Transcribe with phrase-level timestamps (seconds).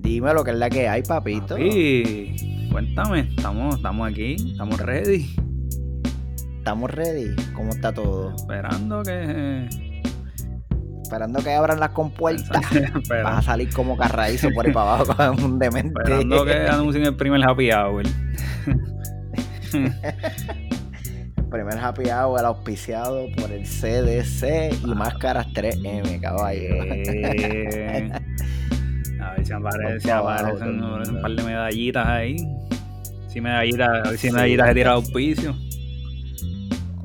[0.00, 1.56] Dime lo que es la que hay, papito.
[1.56, 5.34] Sí, cuéntame, estamos, estamos aquí, estamos ready.
[6.58, 7.34] Estamos ready.
[7.54, 8.34] ¿Cómo está todo?
[8.34, 9.68] Esperando que.
[11.02, 12.62] Esperando que abran las compuertas.
[13.08, 15.88] Vas a salir como carraízo por ahí para abajo con un demente.
[15.88, 18.04] esperando que anuncien el primer happy hour.
[19.72, 19.92] El
[21.50, 26.68] primer happy hour auspiciado por el CDC y Máscaras 3M, caballo.
[29.44, 32.36] Si aparece, aparecen, un par de medallitas ahí.
[33.28, 35.54] Si medallitas, si medallitas se tira auspicio.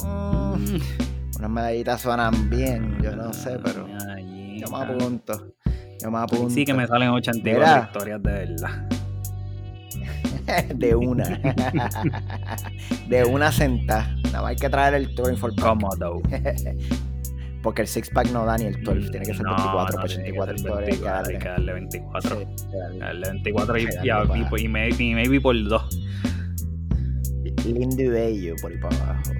[0.03, 0.77] Mm,
[1.37, 5.53] Unas medallitas suenan bien, yo no sé, pero yo me apunto.
[6.01, 6.49] Yo me apunto.
[6.49, 7.81] Sí que me salen 84 Mira.
[7.81, 8.89] victorias de verdad.
[10.75, 11.25] De una.
[13.09, 14.15] De una sentada.
[14.25, 15.65] Nada más hay que traer el 24 pack.
[15.65, 16.21] Cómodo.
[17.65, 19.09] Porque el six pack no da ni el 12.
[19.09, 20.87] Tiene que ser No, 24 no, por tiene que 84 ser historias.
[20.87, 22.29] hay que 24, hay que darle 24.
[22.29, 22.99] Sí, hay que darle.
[22.99, 23.81] Darle 24 y,
[24.63, 25.99] y, maybe, y maybe por 2.
[27.65, 29.31] Lindo y bello por ahí para abajo.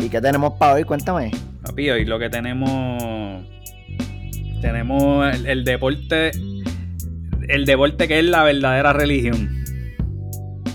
[0.00, 0.84] ¿Y qué tenemos para hoy?
[0.84, 1.30] Cuéntame.
[1.62, 3.42] Papi, hoy lo que tenemos.
[4.60, 6.32] Tenemos el, el deporte.
[7.48, 9.48] El deporte que es la verdadera religión.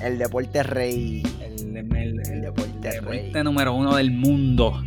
[0.03, 1.21] El deporte rey.
[1.41, 3.19] El, el- el- El deporte rey.
[3.19, 4.83] deporte número uno del mundo.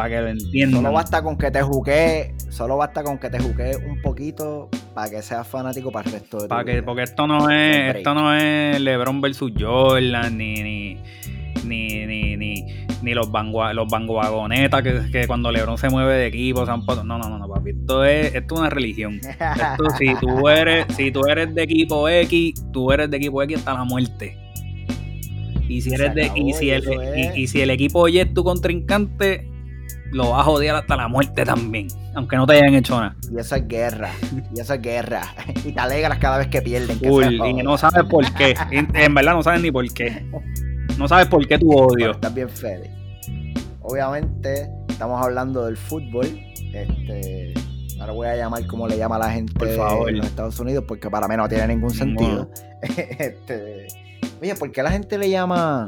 [0.00, 0.80] Para que lo entiendan.
[0.82, 2.34] Solo basta con que te jugué.
[2.48, 6.38] Solo basta con que te jugué un poquito para que seas fanático para el resto
[6.38, 6.82] de tu Pa' que, vida.
[6.84, 10.96] porque esto no es, esto no es LeBron versus Jordan, ni, ni,
[11.64, 12.64] ni, ni, ni,
[13.02, 16.84] ni los, bangua- los bangovagonetas que, que cuando LeBron se mueve de equipo, se han
[16.84, 19.20] puesto- no, no, no, no, papi, esto es, esto es una religión.
[19.22, 23.58] Esto, si tú eres, si tú eres de equipo X, tú eres de equipo X
[23.58, 24.36] hasta la muerte.
[25.68, 26.84] Y si eres de, acabó, y si el,
[27.36, 29.48] y si el equipo Y es tu contrincante,
[30.12, 31.88] lo vas a odiar hasta la muerte también.
[32.14, 33.16] Aunque no te hayan hecho nada.
[33.30, 34.10] Y eso es guerra.
[34.54, 35.22] Y eso es guerra.
[35.64, 36.98] Y te alegras cada vez que pierden.
[36.98, 38.54] que y no sabes por qué.
[38.70, 40.24] En, verdad no sabes ni por qué.
[40.98, 42.12] No sabes por qué tu odio.
[42.12, 42.90] Estás bien feliz.
[43.82, 46.26] Obviamente, estamos hablando del fútbol.
[46.72, 47.54] Este.
[48.00, 50.08] Ahora voy a llamar como le llama la gente Por favor.
[50.08, 52.50] en los Estados Unidos, porque para mí no tiene ningún sentido.
[52.82, 53.88] este,
[54.40, 55.86] oye, ¿por qué la gente le llama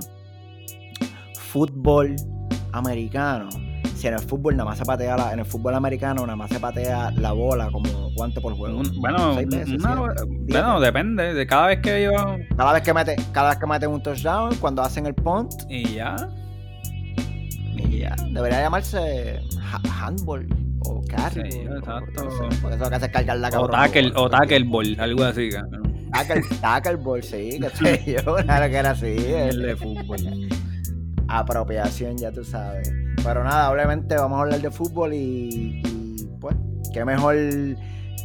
[1.50, 2.14] fútbol
[2.72, 3.48] americano?
[4.02, 6.50] Si en el fútbol nada más se patea la- en el fútbol americano nada más
[6.50, 8.80] se patea la bola como guante por juego.
[8.80, 9.84] Un- Bueno, veces, siete,
[10.48, 11.34] bueno, depende.
[11.34, 12.10] De cada vez que yo.
[12.56, 15.84] Cada vez que mete, cada vez que meten un touchdown, cuando hacen el punt, Y
[15.94, 16.16] ya.
[17.76, 19.40] Y ya, debería llamarse
[19.72, 20.48] ha- handball
[20.84, 21.48] o carry.
[21.52, 22.24] Sí, o- exacto.
[22.24, 23.70] no sé, porque eso lo que hace es cargar la O cabrón.
[23.70, 25.48] tackle, o tackle ball, algo así.
[25.48, 26.10] cabrón.
[26.12, 29.06] Tackle, tackleball, sí, que yo, nada que era así.
[29.16, 29.66] El eh.
[29.68, 30.18] de fútbol.
[31.28, 32.92] Apropiación, ya tú sabes.
[33.24, 36.56] Pero nada, obviamente vamos a hablar de fútbol y, y, pues,
[36.92, 37.36] qué mejor,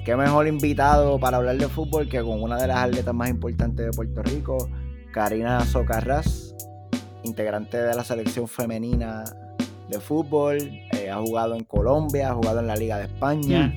[0.05, 3.85] qué mejor invitado para hablar de fútbol que con una de las atletas más importantes
[3.85, 4.69] de Puerto Rico,
[5.13, 6.55] Karina Socarras,
[7.23, 9.23] integrante de la selección femenina
[9.89, 13.73] de fútbol, eh, ha jugado en Colombia, ha jugado en la Liga de España,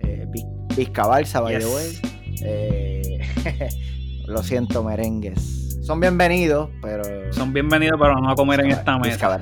[0.00, 1.74] eh, Viz- Vizca Barça, by the Yes.
[1.74, 2.12] way.
[2.42, 3.18] Eh,
[4.26, 5.78] lo siento, merengues.
[5.82, 7.02] Son bienvenidos, pero.
[7.32, 9.40] Son bienvenidos, pero no a comer en esta mesa.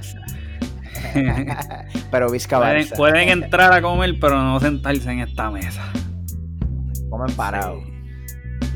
[2.10, 5.82] Pero Vizca pueden, pueden entrar a comer, pero no sentarse en esta mesa.
[7.10, 7.82] Comen parados.
[7.84, 7.97] Sí.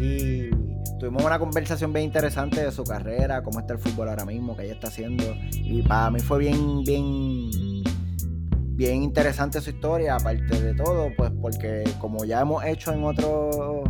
[0.03, 0.51] Y
[0.99, 4.65] tuvimos una conversación bien interesante de su carrera, cómo está el fútbol ahora mismo, qué
[4.65, 5.25] ella está haciendo.
[5.53, 7.51] Y para mí fue bien, bien,
[8.77, 13.89] bien interesante su historia, aparte de todo, pues porque como ya hemos hecho en otros,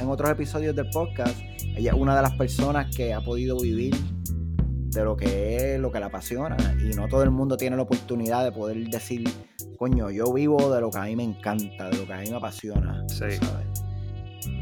[0.00, 1.38] en otros episodios del podcast,
[1.76, 3.94] ella es una de las personas que ha podido vivir
[4.90, 7.82] de lo que es lo que la apasiona y no todo el mundo tiene la
[7.82, 9.28] oportunidad de poder decir
[9.78, 12.30] coño yo vivo de lo que a mí me encanta de lo que a mí
[12.30, 13.16] me apasiona Sí.
[13.18, 13.66] ¿sabes?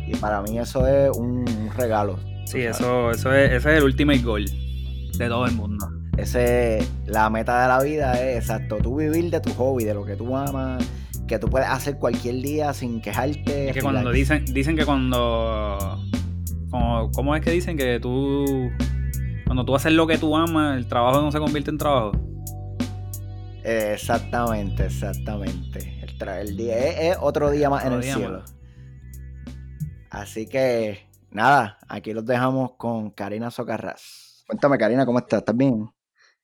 [0.07, 1.45] y para mí eso es un
[1.77, 2.77] regalo Sí, sabes.
[2.81, 4.45] eso, eso es, ese es el ultimate goal
[5.17, 5.87] de todo el mundo.
[6.17, 10.05] ese la meta de la vida es exacto tú vivir de tu hobby de lo
[10.05, 10.85] que tú amas
[11.27, 15.99] que tú puedes hacer cualquier día sin quejarte Es que cuando dicen, dicen que cuando,
[16.71, 18.71] como- ¿Cómo es que dicen que tú.
[19.49, 22.13] Cuando tú haces lo que tú amas, el trabajo no se convierte en trabajo?
[23.65, 26.01] Exactamente, exactamente.
[26.03, 28.41] El, tra- el día es, es otro día más en el cielo.
[28.41, 28.55] más.
[30.11, 34.45] Así que, nada, aquí los dejamos con Karina Socarras.
[34.47, 35.39] Cuéntame, Karina, ¿cómo estás?
[35.39, 35.89] ¿Estás bien?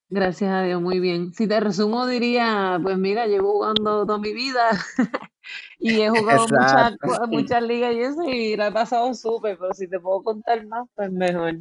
[0.08, 1.34] Gracias a Dios, muy bien.
[1.34, 4.70] Si te resumo, diría, pues mira, llevo jugando toda mi vida
[5.78, 6.96] y he jugado muchas,
[7.28, 10.88] muchas ligas y eso y la he pasado súper, pero si te puedo contar más,
[10.94, 11.58] pues mejor.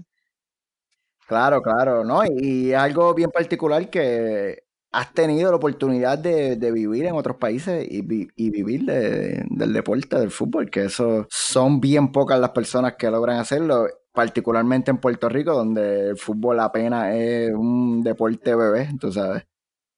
[1.27, 2.23] Claro, claro, ¿no?
[2.25, 7.85] Y, y algo bien particular que has tenido la oportunidad de, vivir en otros países
[7.89, 13.39] y, vivir del deporte, del fútbol, que eso son bien pocas las personas que logran
[13.39, 19.43] hacerlo, particularmente en Puerto Rico, donde el fútbol apenas es un deporte bebé, tú sabes.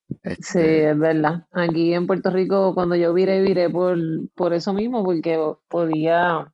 [0.08, 1.46] Sí, este es verdad.
[1.52, 3.98] Aquí en Puerto Rico, cuando yo viré, viré por,
[4.34, 5.38] por eso mismo, porque
[5.68, 6.54] podía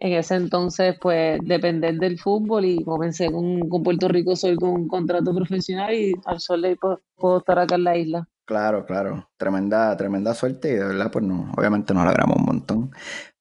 [0.00, 4.70] en ese entonces, pues, depender del fútbol y comencé con, con Puerto Rico, soy con
[4.70, 8.28] un contrato profesional y al sol de puedo, puedo, estar acá en la isla.
[8.46, 9.28] Claro, claro.
[9.36, 12.90] Tremenda, tremenda suerte y de verdad, pues no, obviamente nos alegramos un montón.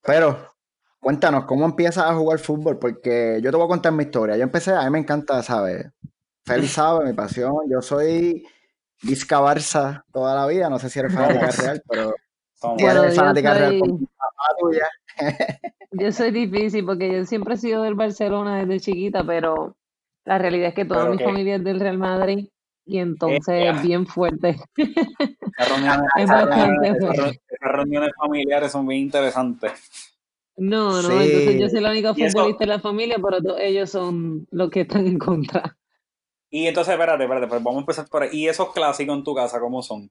[0.03, 0.53] Pero,
[0.99, 2.77] cuéntanos, ¿cómo empiezas a jugar fútbol?
[2.77, 4.35] Porque yo te voy a contar mi historia.
[4.35, 5.87] Yo empecé, a mí me encanta, ¿sabes?
[6.43, 7.55] Feliz sabe, mi pasión.
[7.71, 8.45] Yo soy
[9.01, 10.69] Vizca Barça toda la vida.
[10.69, 12.15] No sé si eres fanática real, pero
[12.77, 13.79] eres fanática real
[14.59, 14.87] tuya.
[15.91, 19.75] Yo soy difícil porque yo siempre he sido del Barcelona desde chiquita, pero
[20.25, 22.47] la realidad es que toda mi familia es del Real Madrid
[22.85, 24.57] y entonces es bien fuerte.
[26.15, 26.47] Esas
[27.61, 29.71] reuniones, familiares son bien interesantes.
[30.57, 34.69] No, no, entonces yo soy la única futbolista de la familia, pero ellos son los
[34.69, 35.77] que están en contra.
[36.49, 38.29] Y entonces, espérate, espérate, pues vamos a empezar por ahí.
[38.33, 40.09] ¿Y esos clásicos en tu casa cómo son?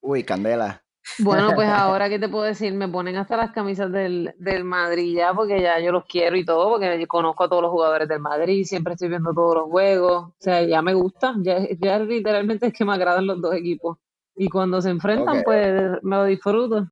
[0.00, 0.81] Uy, candela.
[1.18, 5.16] Bueno, pues ahora qué te puedo decir, me ponen hasta las camisas del, del Madrid
[5.16, 8.08] ya, porque ya yo los quiero y todo, porque yo conozco a todos los jugadores
[8.08, 11.98] del Madrid, siempre estoy viendo todos los juegos, o sea, ya me gusta, ya, ya
[11.98, 13.98] literalmente es que me agradan los dos equipos.
[14.34, 16.88] Y cuando se enfrentan, pues me lo disfruto.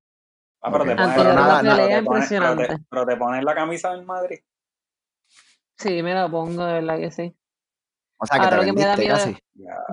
[0.63, 2.29] Ah, pero te pones,
[2.91, 4.39] pero te pones la camisa del Madrid.
[5.79, 7.35] Sí, me la pongo, de verdad que sí.
[8.23, 9.17] O sea, que Ahora te me da miedo,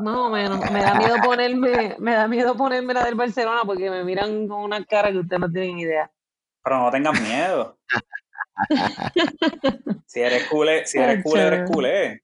[0.01, 0.71] Más o menos.
[0.71, 4.63] Me da miedo ponerme, me da miedo ponerme la del Barcelona porque me miran con
[4.63, 6.11] una cara que ustedes no tienen idea.
[6.61, 7.77] Pero no tengan miedo.
[10.07, 12.23] si eres culé, si eres culé, eres culé.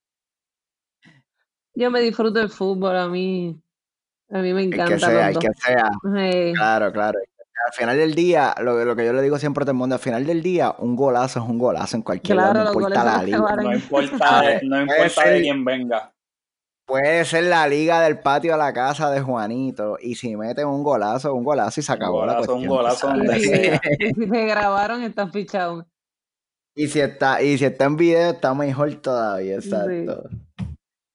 [1.74, 3.58] Yo me disfruto del fútbol, a mí,
[4.30, 4.94] a mí me encanta.
[4.94, 5.90] El que sea, el que sea.
[6.54, 7.20] Claro, claro.
[7.66, 9.96] Al final del día, lo, lo, que yo le digo siempre a todo el mundo,
[9.96, 13.04] al final del día, un golazo es un golazo en cualquier claro, lado, no importa
[13.06, 13.38] la liga.
[13.38, 16.14] No importa, no importa de quién venga.
[16.86, 19.98] Puede ser la liga del patio a la casa de Juanito.
[20.02, 23.20] Y si meten un golazo, un golazo y se acabó un golazo, Un golazo, un
[23.20, 23.40] golazo.
[24.00, 25.88] si me grabaron, está fichado.
[26.76, 30.30] Y si está, y si está en video, está mejor todavía, exacto.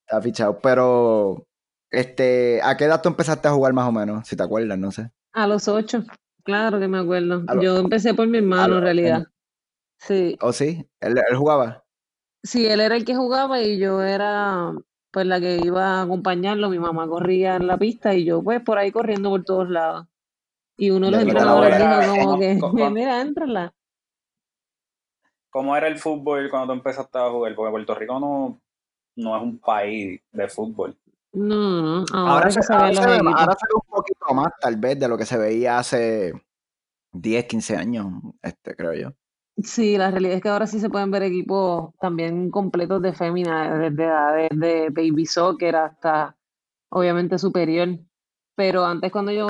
[0.07, 0.59] Está fichado.
[0.59, 1.45] Pero,
[1.91, 4.27] este, ¿a qué edad tú empezaste a jugar más o menos?
[4.27, 5.11] Si te acuerdas, no sé.
[5.33, 6.03] A los ocho.
[6.49, 7.43] Claro que me acuerdo.
[7.61, 9.27] Yo empecé por mi hermano, en realidad.
[9.99, 10.35] Sí.
[10.41, 10.83] ¿O sí?
[10.99, 11.85] ¿Él, jugaba?
[12.41, 14.73] Sí, él era el que jugaba y yo era
[15.11, 16.71] pues la que iba a acompañarlo.
[16.71, 20.07] Mi mamá corría en la pista y yo pues por ahí corriendo por todos lados.
[20.75, 22.59] Y uno de los entrenadores dijo como que,
[22.89, 23.71] mira, entrala.
[25.51, 27.53] ¿Cómo era el fútbol cuando tú empezaste a jugar?
[27.53, 28.59] Porque Puerto Rico no,
[29.17, 30.97] no es un país de fútbol.
[31.31, 35.77] No, no, ahora, se, ve, un poquito más, tal vez, de lo que se veía
[35.77, 36.33] hace
[37.11, 38.07] 10, 15 años,
[38.41, 39.13] este, creo yo.
[39.63, 43.77] Sí, la realidad es que ahora sí se pueden ver equipos también completos de fémina,
[43.77, 46.35] desde edades de baby soccer hasta
[46.89, 47.89] obviamente superior.
[48.55, 49.47] Pero antes cuando yo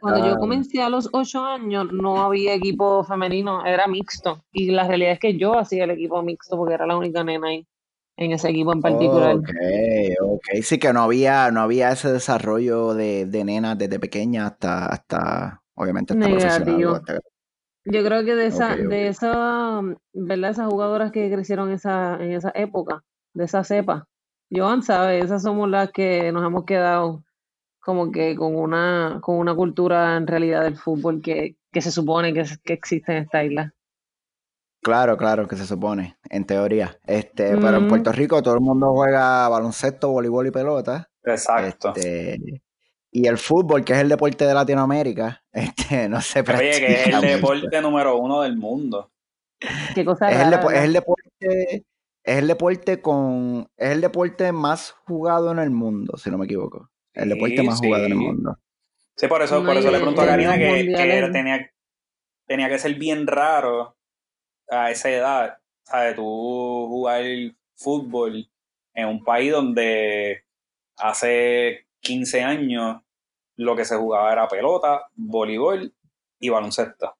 [0.00, 4.44] cuando yo comencé a los 8 años no había equipo femenino, era mixto.
[4.52, 7.48] Y la realidad es que yo hacía el equipo mixto porque era la única nena
[7.48, 7.66] ahí
[8.16, 9.36] en ese equipo en particular.
[9.36, 9.48] Ok,
[10.20, 10.62] ok.
[10.62, 15.62] Sí que no había, no había ese desarrollo de, de nenas desde pequeña hasta, hasta
[15.74, 17.00] obviamente hasta Negativo.
[17.86, 19.82] Yo creo que de esa, de esa,
[20.14, 20.50] ¿verdad?
[20.50, 23.02] Esas jugadoras que crecieron esa, en esa época,
[23.34, 24.08] de esa cepa.
[24.50, 27.24] Joan sabe, esas somos las que nos hemos quedado
[27.80, 32.32] como que con una, con una cultura en realidad del fútbol que, que se supone
[32.32, 33.74] que, que existe en esta isla.
[34.84, 36.98] Claro, claro, que se supone, en teoría.
[37.06, 41.10] Este, pero en Puerto Rico todo el mundo juega baloncesto, voleibol y pelota.
[41.24, 41.94] Exacto.
[41.96, 42.38] Este,
[43.10, 47.06] y el fútbol, que es el deporte de Latinoamérica, este, no se Oye, que es
[47.06, 49.10] el deporte número uno del mundo.
[49.94, 51.86] Qué cosa es, el es el deporte,
[52.22, 56.44] es el deporte con, es el deporte más jugado en el mundo, si no me
[56.44, 56.90] equivoco.
[57.14, 58.58] El deporte más jugado en el mundo.
[59.16, 61.70] Sí, por eso, por eso le pregunto a Karina que, que tenía,
[62.46, 63.96] tenía que ser bien raro
[64.68, 66.16] a esa edad, ¿sabes?
[66.16, 67.22] Tú jugar
[67.76, 68.48] fútbol
[68.94, 70.44] en un país donde
[70.96, 73.00] hace 15 años
[73.56, 75.92] lo que se jugaba era pelota, voleibol
[76.38, 77.16] y baloncesto.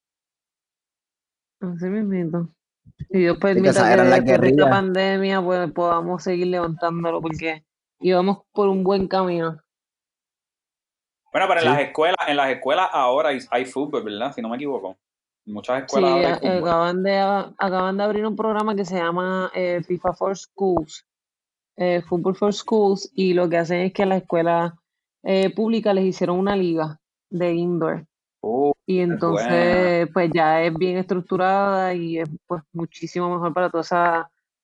[1.60, 2.48] Así mismo.
[3.10, 7.64] Y Dios permita que, que, que esta pandemia pues, podamos seguir levantándolo porque
[8.00, 9.60] íbamos por un buen camino.
[11.32, 14.32] Bueno, pero en las escuelas, en las escuelas ahora hay fútbol, ¿verdad?
[14.32, 14.96] Si no me equivoco.
[15.46, 16.38] Muchas escuelas.
[16.40, 21.06] Sí, acaban de, acaban de abrir un programa que se llama eh, FIFA for Schools,
[21.76, 24.72] eh, Football for Schools, y lo que hacen es que las escuelas
[25.22, 26.98] eh, pública les hicieron una liga
[27.30, 28.06] de indoor.
[28.40, 33.90] Uh, y entonces, pues ya es bien estructurada y es pues muchísimo mejor para todos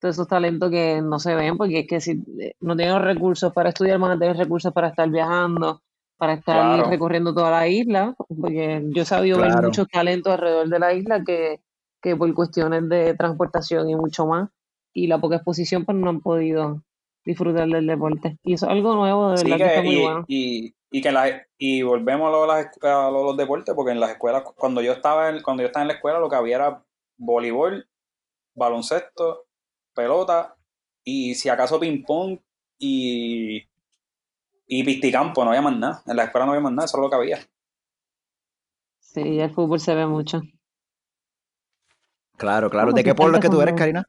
[0.03, 3.71] esos talentos que no se ven, porque es que si eh, no tienen recursos para
[3.71, 5.83] estudiar, van a tener recursos para estar viajando,
[6.21, 10.79] para estar recorriendo toda la isla, porque yo he sabido ver muchos talentos alrededor de
[10.79, 11.61] la isla que,
[12.03, 14.51] que por cuestiones de transportación y mucho más,
[14.93, 16.83] y la poca exposición, pues no han podido
[17.25, 18.37] disfrutar del deporte.
[18.45, 20.25] Y eso es algo nuevo, de verdad que, está muy y, bueno.
[20.29, 24.93] Y, y que la, y volvemos a, los, deportes, porque en las escuelas, cuando yo
[24.93, 26.85] estaba en, cuando yo estaba en la escuela, lo que había era
[27.17, 27.89] voleibol,
[28.55, 29.47] baloncesto,
[29.95, 30.55] pelota,
[31.03, 32.39] y si acaso ping pong
[32.79, 33.70] y,
[34.73, 36.03] y pisticampo, no había más nada.
[36.07, 37.39] En la escuela no había más nada, eso es lo que había.
[39.01, 40.43] Sí, el fútbol se ve mucho.
[42.37, 42.93] Claro, claro.
[42.93, 44.09] ¿De qué pueblo es que tú eres, Karina?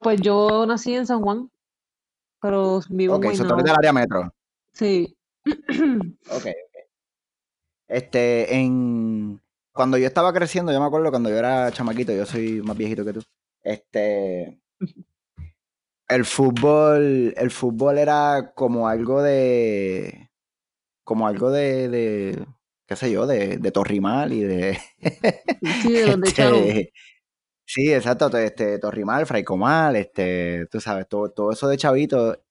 [0.00, 1.50] Pues yo nací en San Juan,
[2.42, 3.54] pero vivo en Guaynabo.
[3.54, 4.34] Ok, del área metro.
[4.74, 5.16] Sí.
[5.46, 6.46] ok, ok.
[7.88, 9.40] Este, en...
[9.72, 13.02] Cuando yo estaba creciendo, yo me acuerdo cuando yo era chamaquito, yo soy más viejito
[13.02, 13.22] que tú.
[13.62, 14.60] Este...
[16.08, 20.30] El fútbol, el fútbol era como algo de...
[21.04, 21.88] Como algo de...
[21.88, 22.46] de
[22.86, 24.78] qué sé yo, de, de Torrimal y de...
[25.82, 26.92] Sí, de donde este,
[27.66, 32.42] Sí, exacto, este, Torrimal, Fraicomal, este, tú sabes, todo, todo eso de chavito,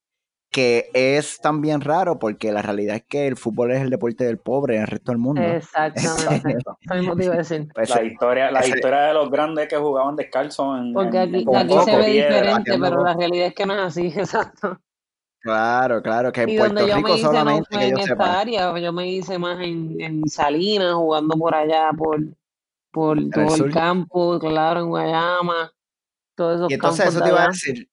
[0.52, 4.38] que es también raro porque la realidad es que el fútbol es el deporte del
[4.38, 5.42] pobre en el resto del mundo.
[5.42, 6.58] Exactamente,
[7.74, 10.94] pues, la historia, la historia de los grandes que jugaban descalzo en...
[10.94, 11.46] Porque aquí,
[11.86, 14.80] se ve diferente, pero la realidad es que no es así, exacto.
[15.40, 19.38] Claro, claro, que en Puerto Rico solamente que yo en esta área, yo me hice
[19.38, 22.20] más en, en Salinas, jugando por allá, por
[22.98, 25.72] por todo el, campo, claro, en Guayama,
[26.36, 26.68] todo eso.
[26.68, 27.88] Y entonces eso te iba a decir,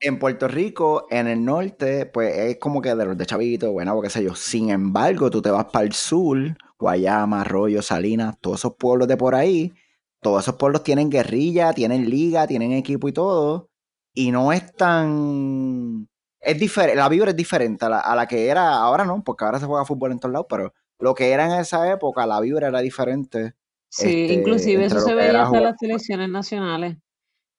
[0.00, 4.00] en Puerto Rico, en el norte, pues es como que de los de Chavito, bueno,
[4.02, 4.34] qué sé yo.
[4.34, 9.16] Sin embargo, tú te vas para el sur, Guayama, Arroyo, Salinas, todos esos pueblos de
[9.16, 9.72] por ahí,
[10.20, 13.70] todos esos pueblos tienen guerrilla, tienen liga, tienen equipo y todo,
[14.12, 16.08] y no es tan...
[16.40, 19.44] Es diferente, la vibra es diferente a la, a la que era, ahora no, porque
[19.44, 22.40] ahora se juega fútbol en todos lados, pero lo que era en esa época, la
[22.40, 23.54] vibra era diferente
[23.96, 26.96] Sí, este, inclusive eso se veía hasta las selecciones nacionales.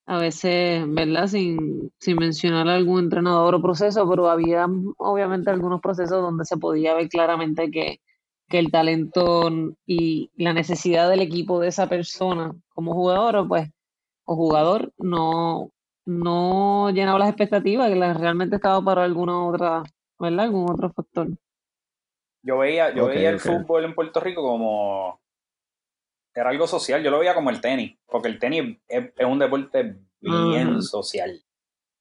[0.07, 1.27] A veces, ¿verdad?
[1.27, 6.93] Sin, sin mencionar algún entrenador o proceso, pero había obviamente algunos procesos donde se podía
[6.93, 8.01] ver claramente que,
[8.47, 9.49] que el talento
[9.85, 13.71] y la necesidad del equipo de esa persona como jugador, pues,
[14.25, 15.71] o jugador, no,
[16.05, 19.83] no llenaba las expectativas, que realmente estaba para alguna otra,
[20.19, 20.45] ¿verdad?
[20.45, 21.29] Algún otro factor.
[22.43, 25.19] Yo veía, yo veía el fútbol en Puerto Rico como
[26.35, 27.01] era algo social.
[27.01, 31.41] Yo lo veía como el tenis, porque el tenis es, un deporte bien social.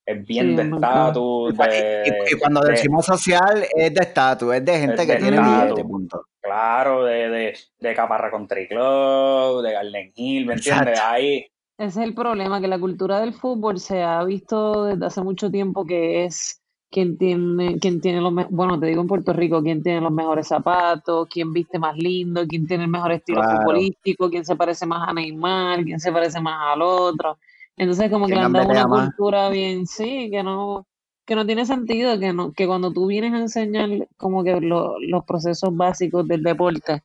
[0.06, 1.54] Es bien de estatus.
[1.54, 6.26] Y, cuando decimos social, es de estatus, es de gente que tiene billete, punto.
[6.42, 11.00] Claro, de, de, de Caparra Country Club, de Garden Hill, ¿me entiendes?
[11.00, 11.46] Ahí.
[11.78, 15.50] Ese es el problema, que la cultura del fútbol se ha visto desde hace mucho
[15.50, 16.62] tiempo que es
[16.94, 20.46] quién tiene, quién tiene los bueno, te digo en Puerto Rico, quién tiene los mejores
[20.46, 25.08] zapatos, quién viste más lindo, quién tiene el mejor estilo futbolístico, quién se parece más
[25.08, 27.38] a Neymar, quién se parece más al otro.
[27.76, 30.86] Entonces como que han dado una cultura bien, sí, que no,
[31.26, 35.24] que no tiene sentido, que no, que cuando tú vienes a enseñar como que los
[35.26, 37.02] procesos básicos del deporte,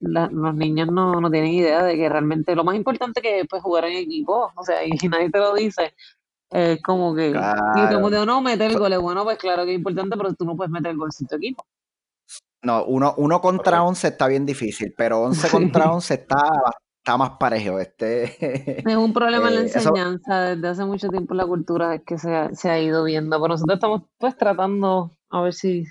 [0.00, 3.62] los niños no, no tienen idea de que realmente lo más importante que es pues,
[3.62, 5.94] jugar en equipo, o sea, y nadie te lo dice,
[6.52, 9.78] es como que, y como de no meter el gol, bueno, pues claro que es
[9.78, 11.64] importante, pero tú no puedes meter el gol sin tu equipo.
[12.62, 16.42] No, uno, uno contra once está bien difícil, pero once contra once está,
[16.98, 17.78] está más parejo.
[17.78, 22.02] Este, es un problema en la eh, enseñanza, desde hace mucho tiempo la cultura es
[22.04, 25.84] que se ha, se ha ido viendo, pero nosotros estamos pues tratando a ver si,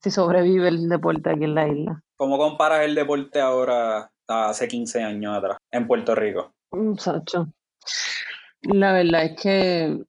[0.00, 2.02] si sobrevive el deporte aquí en la isla.
[2.16, 6.52] ¿Cómo comparas el deporte ahora hace 15 años atrás en Puerto Rico?
[6.70, 7.48] Muchacho.
[8.64, 10.04] La verdad es que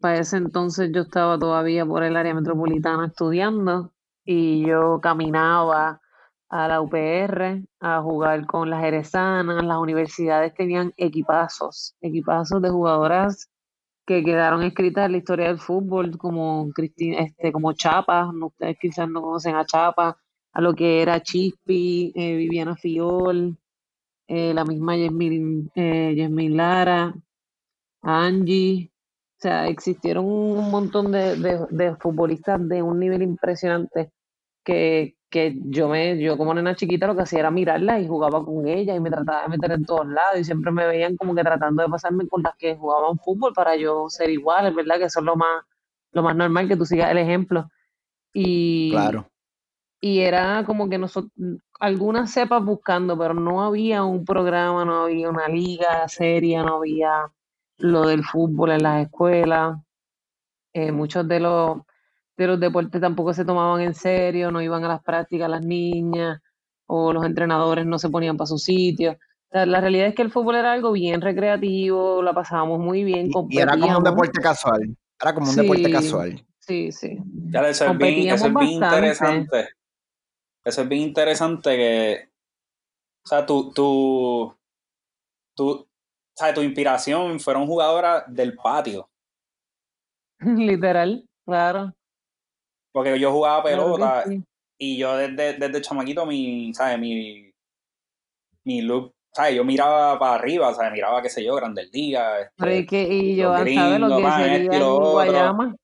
[0.00, 3.92] para ese entonces yo estaba todavía por el área metropolitana estudiando
[4.24, 6.00] y yo caminaba
[6.48, 13.50] a la UPR a jugar con las jerezanas, las universidades tenían equipazos, equipazos de jugadoras
[14.06, 19.08] que quedaron escritas en la historia del fútbol, como Cristina, este, como Chapa, ustedes quizás
[19.08, 20.18] no conocen a Chapa,
[20.52, 23.56] a lo que era Chispi, eh, Viviana Fiol,
[24.28, 27.14] eh, la misma Yasmin, eh, Lara,
[28.02, 31.36] Angie, o sea, existieron un montón de,
[31.70, 34.12] de, futbolistas de un nivel impresionante
[34.64, 38.44] que, que yo me, yo como nena chiquita lo que hacía era mirarla y jugaba
[38.44, 41.34] con ella y me trataba de meter en todos lados y siempre me veían como
[41.34, 44.98] que tratando de pasarme con las que jugaban fútbol para yo ser igual, es verdad
[44.98, 45.64] que eso es lo más,
[46.12, 47.70] lo más normal que tú sigas el ejemplo.
[48.32, 49.26] Y, claro.
[50.00, 51.32] y era como que nosotros,
[51.80, 57.32] algunas cepas buscando, pero no había un programa, no había una liga seria, no había
[57.80, 59.78] lo del fútbol en las escuelas.
[60.72, 61.78] Eh, muchos de los,
[62.36, 66.40] de los deportes tampoco se tomaban en serio, no iban a las prácticas las niñas,
[66.86, 69.16] o los entrenadores no se ponían para su sitio.
[69.50, 73.30] la realidad es que el fútbol era algo bien recreativo, la pasábamos muy bien.
[73.48, 74.96] Y, era como un deporte casual.
[75.20, 76.46] Era como un deporte casual.
[76.58, 77.18] Sí, sí.
[77.50, 79.68] Ya, eso es bien, eso es bien interesante.
[80.64, 82.30] Eso es bien interesante que.
[83.24, 84.54] O sea, tu, tu,
[85.62, 85.89] o
[86.40, 89.08] sea, tu inspiración fueron jugadoras del patio.
[90.40, 91.92] Literal, claro.
[92.92, 94.24] Porque yo jugaba pelota
[94.78, 96.98] y yo desde, desde chamaquito mi, ¿sabes?
[96.98, 97.52] Mi,
[98.64, 99.54] mi look, ¿sabes?
[99.54, 100.92] Yo miraba para arriba, ¿sabes?
[100.92, 102.50] Miraba, qué sé yo, Grandes Ligas.
[102.58, 105.76] Este, y yo, ¿sabes lo que sería Guayama?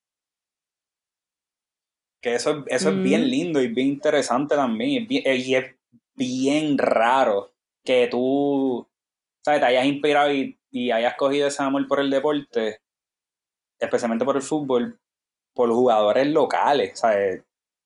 [2.21, 5.07] Que eso, eso es bien lindo y bien interesante también.
[5.09, 5.77] y es
[6.17, 7.53] bien raro
[7.85, 8.89] que tú,
[9.47, 9.61] ¿sabes?
[9.61, 12.81] Te hayas inspirado y, y hayas cogido ese amor por el deporte
[13.79, 14.99] especialmente por el fútbol,
[15.55, 17.45] por jugadores locales, ¿sabes?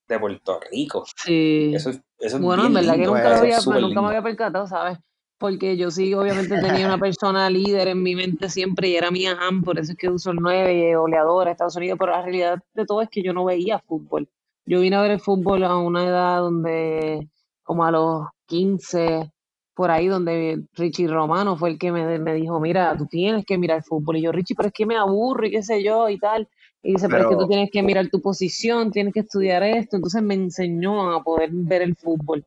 [0.09, 1.05] De Puerto Rico.
[1.17, 1.73] Sí.
[1.75, 4.99] Eso, eso es bueno, en verdad que nunca, había, nunca me había percatado, ¿sabes?
[5.39, 9.39] Porque yo sí, obviamente, tenía una persona líder en mi mente siempre y era Mia
[9.41, 12.59] Hamm, por eso es que uso el 9, goleadora de Estados Unidos, pero la realidad
[12.75, 14.29] de todo es que yo no veía fútbol.
[14.67, 17.29] Yo vine a ver el fútbol a una edad donde,
[17.63, 19.33] como a los 15,
[19.75, 23.59] por ahí donde Richie Romano fue el que me, me, dijo, mira, tú tienes que
[23.59, 24.17] mirar fútbol.
[24.17, 26.49] Y yo, Richie, pero es que me aburro y qué sé yo y tal.
[26.83, 29.97] Y dice, pero, es que tú tienes que mirar tu posición, tienes que estudiar esto.
[29.97, 32.45] Entonces me enseñó a poder ver el fútbol.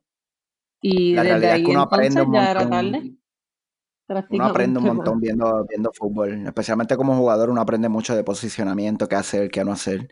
[0.80, 3.14] Y desde ahí uno entonces aprende ya era tarde.
[4.30, 9.08] Uno aprende un montón viendo, viendo fútbol, especialmente como jugador uno aprende mucho de posicionamiento,
[9.08, 10.10] qué hacer, qué no hacer.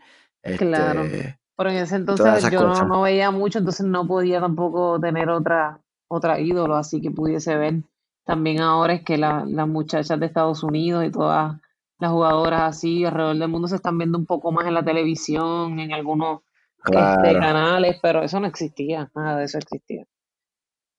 [0.57, 1.03] claro.
[1.03, 5.29] Este, pero en ese entonces yo no, no, veía mucho, entonces no podía tampoco tener
[5.29, 7.83] otra, otra ídolo así que pudiese ver.
[8.25, 11.59] También ahora es que las muchachas de Estados Unidos y todas
[11.99, 15.79] las jugadoras así alrededor del mundo se están viendo un poco más en la televisión,
[15.79, 16.41] en algunos
[16.85, 20.05] este, canales, pero eso no existía, nada de eso existía.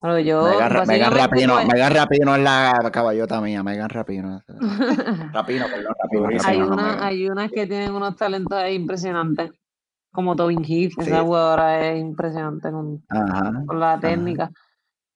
[0.01, 0.45] Pero yo,
[0.87, 4.43] Megan, Rapino, Megan Rapino es la caballota mía, Megan Rapino.
[5.33, 6.41] Rapino, perdón, Rapino.
[6.45, 9.51] hay, una, hay unas que tienen unos talentos impresionantes,
[10.13, 13.03] como Tobin Heath, esa jugadora es impresionante con,
[13.67, 14.51] con la técnica.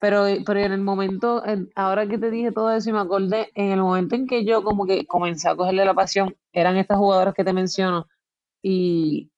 [0.00, 1.42] Pero, pero en el momento,
[1.74, 4.62] ahora que te dije todo eso y me acordé, en el momento en que yo
[4.62, 8.06] como que comencé a cogerle la pasión, eran estas jugadoras que te menciono,
[8.62, 9.32] y,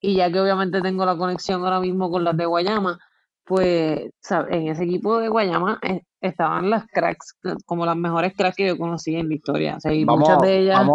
[0.00, 2.98] y ya que obviamente tengo la conexión ahora mismo con las de Guayama,
[3.44, 4.10] pues
[4.50, 8.78] en ese equipo de Guayama eh, estaban las cracks, como las mejores cracks que yo
[8.78, 9.76] conocí en la historia.
[9.76, 10.88] O sea, y muchas de ellas...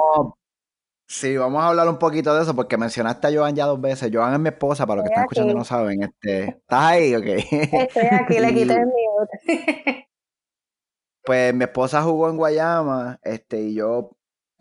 [1.07, 4.09] Sí, vamos a hablar un poquito de eso porque mencionaste a Joan ya dos veces.
[4.13, 6.03] Joan es mi esposa, para los que están escuchando y no saben.
[6.03, 7.13] Este, ¿Estás ahí?
[7.13, 7.25] Ok.
[7.25, 8.87] Estoy aquí, le quité el
[11.23, 14.11] pues mi esposa jugó en Guayama, este, y yo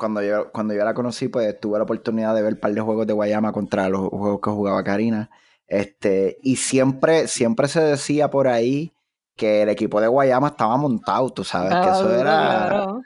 [0.00, 2.80] cuando yo, cuando yo la conocí, pues tuve la oportunidad de ver un par de
[2.80, 5.30] juegos de Guayama contra los juegos que jugaba Karina.
[5.68, 8.92] Este, y siempre, siempre se decía por ahí
[9.36, 12.86] que el equipo de Guayama estaba montado, tú sabes, que eso era.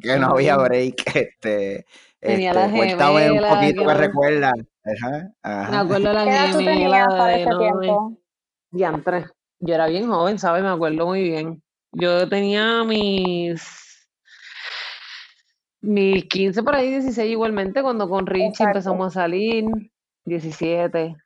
[0.00, 1.14] Que no había break.
[1.14, 1.86] Este,
[2.18, 3.32] Tenía este, la gemela.
[3.32, 4.52] un poquito que, recuerda.
[5.42, 8.16] Ajá, Me acuerdo la gemela de no,
[8.72, 9.26] Diantre.
[9.60, 10.62] Yo era bien joven, ¿sabes?
[10.62, 11.62] Me acuerdo muy bien.
[11.92, 13.90] Yo tenía mis
[15.82, 19.64] mis 15 por ahí, 16 igualmente, cuando con Richie empezamos a salir,
[20.24, 21.16] 17.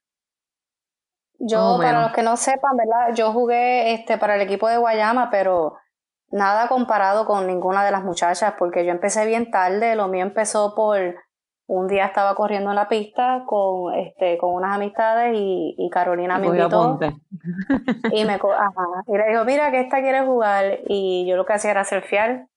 [1.41, 3.15] Yo, para los que no sepan, ¿verdad?
[3.15, 5.77] Yo jugué este para el equipo de Guayama, pero
[6.31, 10.75] nada comparado con ninguna de las muchachas, porque yo empecé bien tarde, lo mío empezó
[10.75, 11.17] por
[11.67, 16.49] un día estaba corriendo en la pista con este con unas amistades y, Carolina me
[16.49, 16.99] invitó.
[18.13, 18.39] y me
[19.07, 22.49] y le dijo mira que esta quiere jugar y yo lo que hacía era surfear.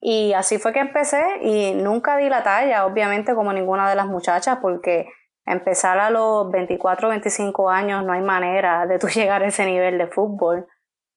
[0.00, 4.06] Y así fue que empecé y nunca di la talla obviamente como ninguna de las
[4.06, 5.08] muchachas porque
[5.44, 9.98] empezar a los 24 25 años no hay manera de tú llegar a ese nivel
[9.98, 10.66] de fútbol.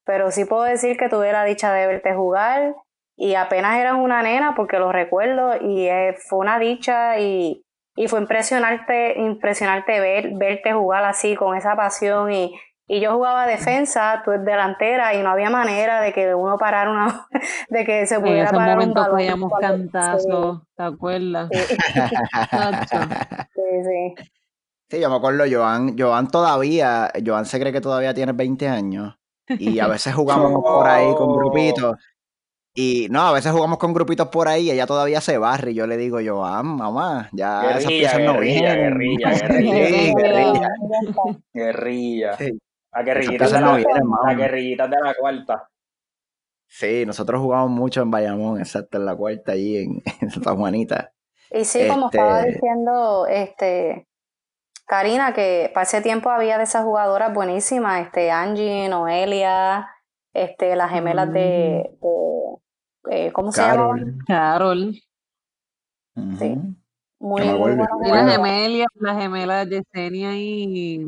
[0.03, 2.75] Pero sí puedo decir que tuve la dicha de verte jugar
[3.23, 7.63] y apenas eras una nena porque lo recuerdo y eh, fue una dicha y,
[7.95, 12.51] y, fue impresionante, impresionante ver, verte jugar así con esa pasión y,
[12.87, 16.89] y yo jugaba defensa, tú eres delantera y no había manera de que uno parara
[16.89, 17.27] una
[17.69, 19.49] de que se pudiera en ese parar momento un balón.
[19.59, 21.49] cantazos, ¿te acuerdas?
[21.51, 21.59] Sí.
[23.53, 24.15] sí, sí.
[24.89, 29.15] Sí, yo me acuerdo, Joan, Joan todavía, Joan se cree que todavía tiene 20 años
[29.47, 31.97] y a veces jugamos por ahí con grupitos.
[32.73, 35.71] Y no, a veces jugamos con grupitos por ahí y ella todavía se barre.
[35.71, 40.13] Y yo le digo, yo, ah, mamá, ya guerrilla, esas piezas no guerrilla, guerrilla, guerrilla,
[40.15, 40.69] guerrilla,
[41.53, 42.37] guerrilla.
[42.93, 43.83] La guerrillita, de la,
[44.25, 45.69] la guerrillita de la cuarta.
[46.67, 51.11] Sí, nosotros jugamos mucho en Bayamón, exacto, en la cuarta, allí en, Santa Juanita.
[51.51, 54.07] Y sí, como estaba este diciendo, este,
[54.85, 59.89] Karina, que para ese tiempo había de esas jugadoras buenísimas, este, Angie, Noelia,
[60.33, 62.20] este, las gemelas de, mm.
[63.09, 63.99] Eh, ¿cómo se llama?
[64.27, 64.93] Carol.
[66.13, 66.57] Sí.
[67.19, 67.87] Muy, muy buenas.
[68.01, 71.05] Las gemelas, las gemelas Yesenia y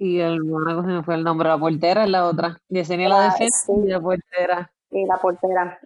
[0.00, 2.58] y el Mónaco se me fue el nombre, la portera es la otra.
[2.70, 4.72] Yesenia la, defensa y la portera.
[4.90, 5.78] Y la portera.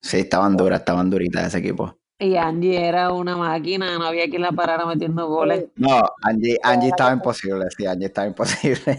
[0.00, 1.98] Sí, estaban duras, estaban duritas ese equipo.
[2.18, 5.66] Y Angie era una máquina, no había quien la parara metiendo goles.
[5.76, 8.98] No, Angie, Angie estaba imposible, sí, Angie estaba imposible.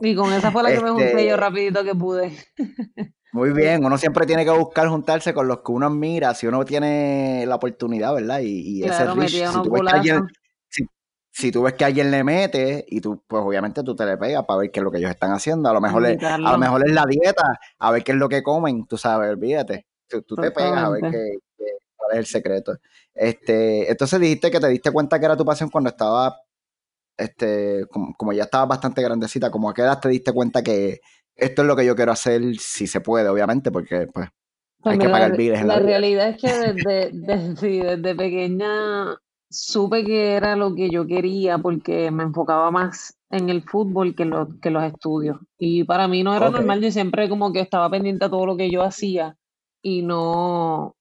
[0.00, 2.32] Y con esa fue la que me junté yo este rapidito que pude.
[3.32, 6.64] Muy bien, uno siempre tiene que buscar juntarse con los que uno admira, si uno
[6.64, 8.40] tiene la oportunidad, ¿verdad?
[8.42, 9.44] Y, ese rich,
[11.32, 14.44] si tú ves que alguien le mete y tú, pues obviamente tú te le pegas
[14.44, 15.68] para ver qué es lo que ellos están haciendo.
[15.68, 18.28] A lo mejor, es, a lo mejor es la dieta, a ver qué es lo
[18.28, 19.86] que comen, tú sabes, olvídate.
[20.08, 21.38] Tú, te pegas a ver qué,
[22.10, 22.78] cuál es el secreto.
[23.14, 26.36] Este, entonces dijiste que te diste cuenta que era tu pasión cuando estaba,
[27.16, 31.00] este, como, ya estabas bastante grandecita, como a qué edad te diste cuenta que
[31.36, 34.28] esto es lo que yo quiero hacer si se puede, obviamente, porque pues,
[34.80, 39.16] pues hay que pagar la, la realidad es que desde, desde, desde pequeña
[39.50, 44.24] supe que era lo que yo quería porque me enfocaba más en el fútbol que,
[44.24, 45.38] lo, que los estudios.
[45.58, 48.56] Y para mí no era normal, yo siempre como que estaba pendiente a todo lo
[48.56, 49.36] que yo hacía
[49.82, 50.96] y no,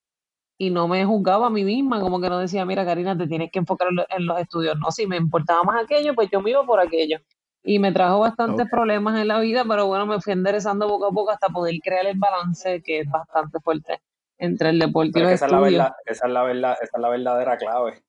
[0.62, 3.50] y no me juzgaba a mí misma, como que no decía, mira Karina, te tienes
[3.50, 4.78] que enfocar en los estudios.
[4.78, 7.20] No, si me importaba más aquello, pues yo me iba por aquello.
[7.64, 11.12] Y me trajo bastantes problemas en la vida, pero bueno, me fui enderezando poco a
[11.12, 14.02] poco hasta poder crear el balance que es bastante fuerte
[14.38, 15.96] entre el deporte y los estudios.
[16.06, 18.04] esa es la verdad, esa es la verdadera clave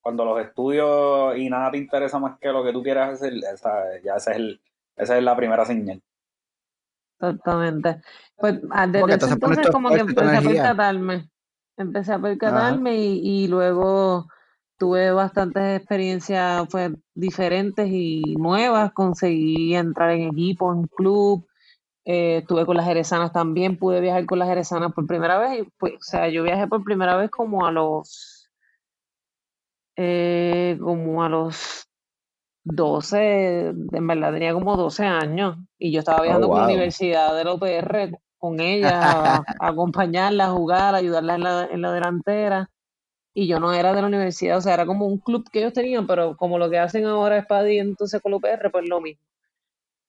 [0.00, 4.00] cuando los estudios y nada te interesa más que lo que tú quieras hacer, esa,
[4.04, 4.60] ya esa es, el,
[4.96, 6.00] esa es la primera señal.
[7.20, 8.00] Exactamente.
[8.36, 11.28] Pues desde ese entonces como que empecé a percatarme.
[11.78, 14.26] Empecé a percatarme y, y, luego
[14.78, 18.92] tuve bastantes experiencias pues, diferentes y nuevas.
[18.92, 21.46] Conseguí entrar en equipo, en club.
[22.04, 23.78] Eh, estuve con las jerezanas también.
[23.78, 25.60] Pude viajar con las jerezanas por primera vez.
[25.60, 28.38] Y, pues, o sea, yo viajé por primera vez como a los
[30.00, 31.88] eh, como a los
[32.62, 37.34] 12, en verdad tenía como 12 años y yo estaba oh, viajando con la Universidad
[37.34, 42.70] de la UPR con ella, acompañarla, a jugar, ayudarla en la, en la delantera.
[43.34, 45.72] Y yo no era de la universidad, o sea, era como un club que ellos
[45.72, 49.00] tenían, pero como lo que hacen ahora es para entonces con la UPR, pues lo
[49.00, 49.22] mismo.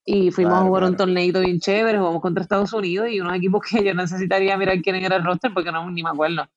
[0.05, 3.61] Y fuimos a jugar un torneito bien chévere, jugamos contra Estados Unidos y unos equipos
[3.69, 6.47] que yo necesitaría mirar quién era el roster porque no ni me acuerdo.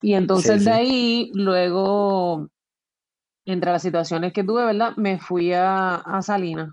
[0.00, 2.48] Y entonces de ahí, luego
[3.44, 4.94] entre las situaciones que tuve, ¿verdad?
[4.96, 6.70] Me fui a, a Salinas.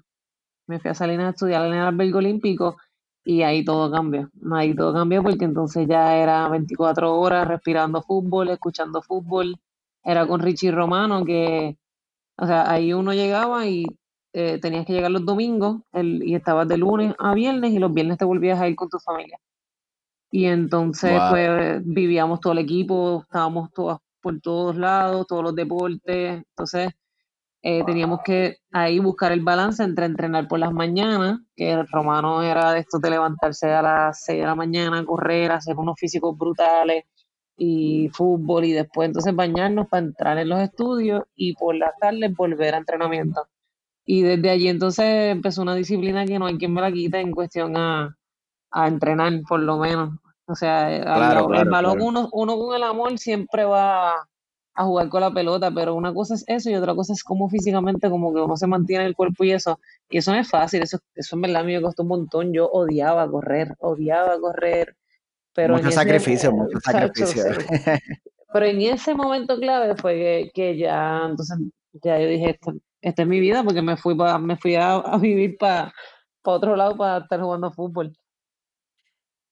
[0.67, 2.77] Me fui a Salinas a estudiar en el albergue olímpico
[3.25, 4.29] y ahí todo cambió.
[4.53, 9.57] Ahí todo cambió porque entonces ya era 24 horas respirando fútbol, escuchando fútbol.
[10.03, 11.77] Era con Richie Romano que,
[12.37, 13.85] o sea, ahí uno llegaba y
[14.33, 18.19] eh, tenías que llegar los domingos y estabas de lunes a viernes y los viernes
[18.19, 19.39] te volvías a ir con tu familia.
[20.31, 26.43] Y entonces, pues, vivíamos todo el equipo, estábamos todas por todos lados, todos los deportes.
[26.49, 26.89] Entonces,
[27.67, 32.43] eh, teníamos que ahí buscar el balance entre entrenar por las mañanas, que el romano
[32.43, 36.37] era de esto de levantarse a las 6 de la mañana, correr, hacer unos físicos
[36.37, 37.05] brutales
[37.57, 42.35] y fútbol y después entonces bañarnos para entrar en los estudios y por las tardes
[42.35, 43.47] volver a entrenamiento.
[44.05, 47.31] Y desde allí entonces empezó una disciplina que no hay quien me la quite en
[47.31, 48.15] cuestión a,
[48.69, 50.11] a entrenar, por lo menos.
[50.45, 54.27] O sea, eh, el balón uno, uno con el amor siempre va
[54.75, 57.49] a jugar con la pelota, pero una cosa es eso y otra cosa es cómo
[57.49, 59.79] físicamente como que uno se mantiene el cuerpo y eso.
[60.09, 62.53] Y eso no es fácil, eso, eso en verdad a mí me costó un montón.
[62.53, 64.97] Yo odiaba correr, odiaba correr.
[65.53, 67.43] Pero mucho sacrificio, mucho sacrificio.
[68.51, 71.57] Pero en ese momento clave fue que, ya, entonces,
[72.03, 72.59] ya yo dije,
[73.01, 75.93] esta, es mi vida porque me fui, me fui a, vivir para
[76.43, 78.13] otro lado para estar jugando fútbol.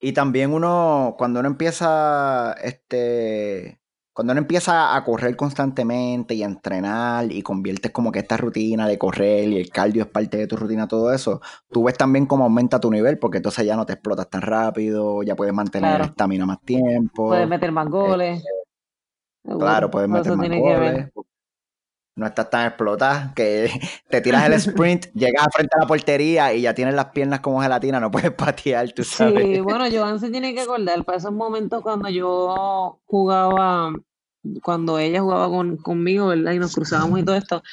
[0.02, 3.80] Y también uno, cuando uno empieza, este,
[4.14, 8.88] cuando uno empieza a correr constantemente y a entrenar y conviertes como que esta rutina
[8.88, 12.28] de correr y el cardio es parte de tu rutina, todo eso, tú ves también
[12.28, 16.02] cómo aumenta tu nivel porque entonces ya no te explotas tan rápido, ya puedes mantener
[16.02, 17.30] el estamina más tiempo.
[17.30, 18.44] Puedes meter más goles.
[19.44, 21.10] Este, claro, puedes meter más goles
[22.16, 23.70] no estás tan explotada, que
[24.10, 27.62] te tiras el sprint, llegas frente a la portería y ya tienes las piernas como
[27.62, 29.44] gelatina, no puedes patear, tú sabes.
[29.44, 33.94] Sí, bueno, Joan se tiene que acordar para esos momentos cuando yo jugaba,
[34.62, 36.54] cuando ella jugaba con, conmigo, ¿verdad?
[36.54, 37.64] Y nos cruzábamos y todo esto.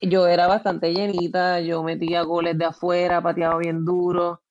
[0.00, 4.42] yo era bastante llenita, yo metía goles de afuera, pateaba bien duro.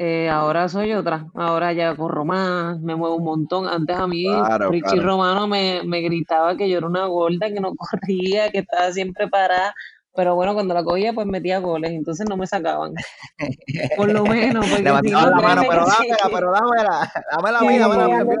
[0.00, 3.66] Eh, ahora soy otra, ahora ya corro más, me muevo un montón.
[3.66, 4.26] Antes a mí,
[4.70, 8.92] Richie Romano me, me, gritaba que yo era una gorda, que no corría, que estaba
[8.92, 9.74] siempre parada.
[10.14, 12.94] Pero bueno, cuando la cogía, pues metía goles, entonces no me sacaban.
[13.96, 18.04] Por lo menos, si no, la mano, pero dámela, pero dámela, dámela a mí, dámela
[18.04, 18.34] a mí.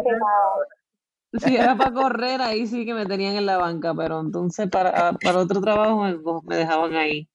[1.40, 5.12] Si era para correr, ahí sí que me tenían en la banca, pero entonces para,
[5.12, 7.28] para otro trabajo me, me dejaban ahí.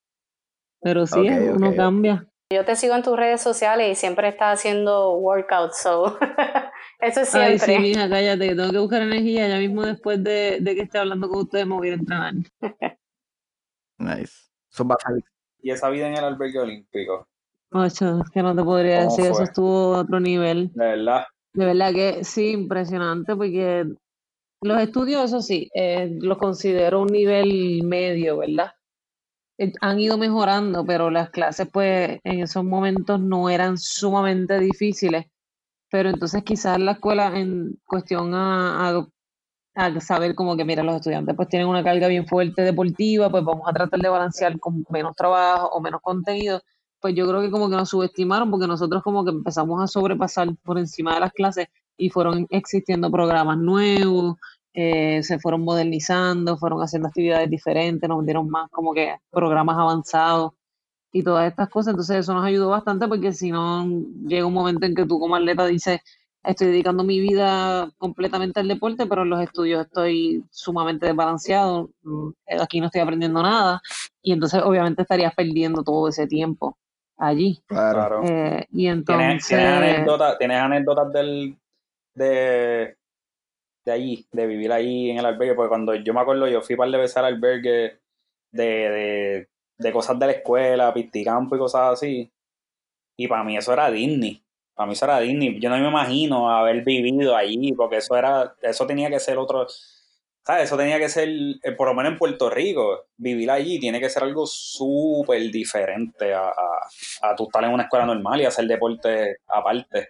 [0.81, 2.25] Pero sí, uno cambia.
[2.53, 6.17] Yo te sigo en tus redes sociales y siempre estás haciendo workouts, so
[6.99, 7.53] eso es siempre.
[7.53, 10.81] Ay, sí, mija, cállate, que tengo que buscar energía ya mismo después de, de que
[10.81, 12.33] esté hablando con ustedes me voy a entrenar.
[13.97, 14.53] nice.
[15.61, 17.27] ¿Y esa vida en el albergue olímpico?
[17.71, 20.71] Ocho, que no te podría decir, eso estuvo a otro nivel.
[20.73, 21.25] De verdad.
[21.53, 23.85] De verdad que sí, impresionante, porque
[24.61, 28.73] los estudios, eso sí, eh, los considero un nivel medio, ¿verdad?
[29.57, 35.25] Eh, han ido mejorando, pero las clases pues en esos momentos no eran sumamente difíciles.
[35.91, 39.05] Pero entonces quizás la escuela en cuestión a,
[39.75, 43.43] a, saber como que, mira, los estudiantes pues tienen una carga bien fuerte deportiva, pues
[43.43, 46.61] vamos a tratar de balancear con menos trabajo o menos contenido.
[46.99, 50.49] Pues yo creo que como que nos subestimaron porque nosotros como que empezamos a sobrepasar
[50.63, 54.37] por encima de las clases y fueron existiendo programas nuevos,
[54.73, 60.53] eh, se fueron modernizando, fueron haciendo actividades diferentes, nos dieron más como que programas avanzados
[61.11, 61.91] y todas estas cosas.
[61.91, 63.85] Entonces eso nos ayudó bastante porque si no
[64.25, 65.99] llega un momento en que tú como atleta dices,
[66.43, 72.29] estoy dedicando mi vida completamente al deporte, pero en los estudios estoy sumamente desbalanceado, mm,
[72.59, 73.81] aquí no estoy aprendiendo nada
[74.21, 76.77] y entonces obviamente estarías perdiendo todo ese tiempo
[77.17, 77.61] allí.
[77.67, 78.23] Claro.
[78.23, 79.47] Eh, y entonces...
[79.47, 81.57] ¿Tienes, anécdotas, ¿tienes anécdotas del,
[82.15, 82.97] de,
[83.85, 86.75] de allí, de vivir ahí en el albergue, porque cuando yo me acuerdo, yo fui
[86.75, 87.99] para de veces al albergue
[88.51, 92.31] de, de, de cosas de la escuela, pisticampo y cosas así,
[93.17, 94.43] y para mí eso era Disney.
[94.75, 95.59] Para mí eso era Disney.
[95.59, 99.67] Yo no me imagino haber vivido allí, porque eso era, eso tenía que ser otro,
[100.45, 100.63] ¿sabes?
[100.65, 101.29] Eso tenía que ser,
[101.63, 106.33] eh, por lo menos en Puerto Rico, vivir allí tiene que ser algo súper diferente
[106.33, 106.87] a, a,
[107.21, 110.09] a tú estar en una escuela normal y hacer deporte aparte.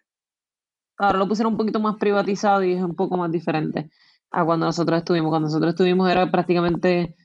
[0.97, 3.89] Ahora lo pusieron un poquito más privatizado y es un poco más diferente
[4.31, 5.29] a cuando nosotros estuvimos.
[5.29, 7.15] Cuando nosotros estuvimos era prácticamente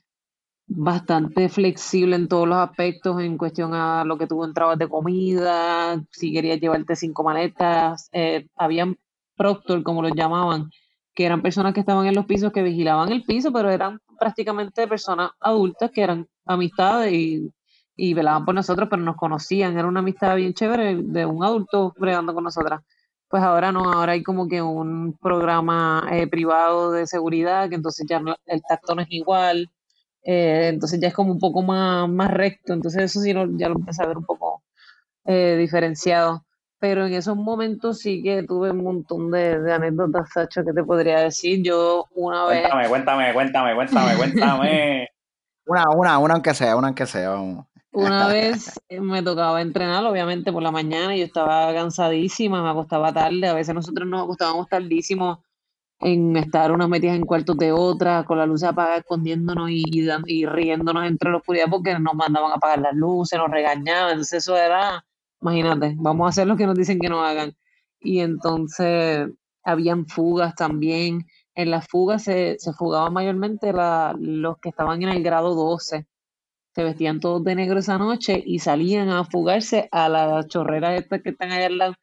[0.67, 6.01] bastante flexible en todos los aspectos en cuestión a lo que tuvo entradas de comida,
[6.11, 8.97] si querías llevarte cinco maletas, eh, habían
[9.35, 10.69] proctor, como los llamaban,
[11.15, 14.87] que eran personas que estaban en los pisos que vigilaban el piso, pero eran prácticamente
[14.87, 17.51] personas adultas que eran amistades y,
[17.95, 21.93] y velaban por nosotros, pero nos conocían, era una amistad bien chévere de un adulto
[21.97, 22.81] bregando con nosotras.
[23.29, 28.05] Pues ahora no, ahora hay como que un programa eh, privado de seguridad, que entonces
[28.09, 29.69] ya el tacto no es igual,
[30.23, 33.75] eh, entonces ya es como un poco más, más recto, entonces eso sí ya lo
[33.75, 34.63] empecé a ver un poco
[35.25, 36.43] eh, diferenciado.
[36.79, 40.83] Pero en esos momentos sí que tuve un montón de, de anécdotas, Sacho, que te
[40.83, 41.61] podría decir.
[41.61, 42.61] Yo una vez...
[42.61, 45.07] Cuéntame, cuéntame, cuéntame, cuéntame, cuéntame.
[45.65, 47.65] una, una, una aunque sea, una aunque sea, vamos.
[47.91, 53.47] Una vez me tocaba entrenar, obviamente por la mañana, yo estaba cansadísima, me acostaba tarde,
[53.47, 55.43] a veces nosotros nos acostábamos tardísimo
[56.01, 59.83] en estar unas metidas en cuartos de otras, con la luz apagada, escondiéndonos y,
[60.27, 64.43] y, riéndonos entre la oscuridad porque nos mandaban a apagar las luces, nos regañaban, entonces
[64.43, 65.05] eso era,
[65.41, 67.53] imagínate, vamos a hacer lo que nos dicen que no hagan.
[67.99, 69.27] Y entonces
[69.63, 75.09] habían fugas también, en las fugas se, se fugaban mayormente la, los que estaban en
[75.09, 76.07] el grado 12
[76.73, 81.21] se vestían todos de negro esa noche y salían a fugarse a las chorreras estas
[81.21, 81.95] que están allá al lado.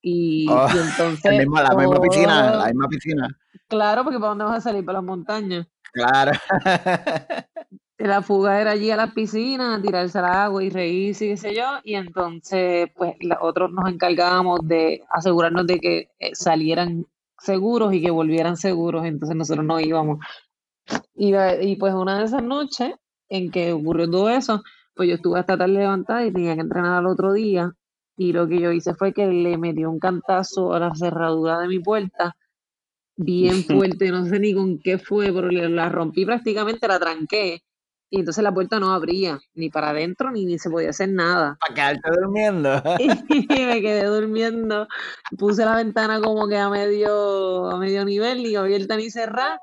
[0.00, 1.46] Y, oh, entonces.
[1.46, 3.28] la misma piscina, la misma piscina.
[3.68, 4.84] Claro, porque ¿para dónde vas a salir?
[4.84, 5.66] Para las montañas.
[5.92, 6.32] Claro.
[7.98, 11.54] la fuga era allí a la piscina, tirarse al agua y reírse y qué sé
[11.54, 11.64] yo.
[11.84, 17.06] Y entonces, pues, nosotros nos encargábamos de asegurarnos de que eh, salieran
[17.38, 19.04] seguros y que volvieran seguros.
[19.04, 20.18] Entonces nosotros no íbamos.
[21.14, 22.94] Y, y pues una de esas noches
[23.28, 24.62] en que ocurrió todo eso,
[24.94, 27.72] pues yo estuve hasta tarde levantada y tenía que entrenar al otro día.
[28.16, 31.68] Y lo que yo hice fue que le metí un cantazo a la cerradura de
[31.68, 32.36] mi puerta,
[33.16, 37.62] bien fuerte, no sé ni con qué fue, pero la rompí prácticamente, la tranqué.
[38.10, 41.58] Y entonces la puerta no abría, ni para adentro, ni, ni se podía hacer nada.
[41.60, 42.82] Para quedarte durmiendo.
[42.98, 44.88] y me quedé durmiendo.
[45.36, 49.60] Puse la ventana como que a medio, a medio nivel, ni abierta ni cerrada.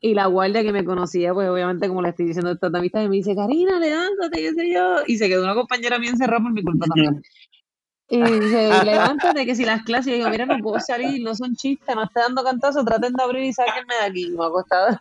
[0.00, 3.08] Y la guardia que me conocía, pues obviamente, como le estoy diciendo esta amistad, y
[3.08, 4.96] me dice, Karina, levántate, qué sé yo.
[5.06, 7.22] Y se quedó una compañera bien cerrada por mi culpa también.
[8.10, 11.54] Y dice, levántate, que si las clases, y digo, mira, no puedo salir, no son
[11.54, 14.30] chistes, no estoy dando cantazo, traten de abrir y sáquenme de aquí.
[14.30, 15.00] me ha costado.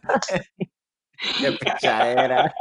[1.39, 2.53] Qué pichadera.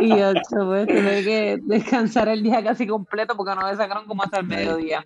[0.00, 4.22] y ocho, pues tuve que descansar el día casi completo porque no me sacaron como
[4.22, 5.04] hasta el mediodía.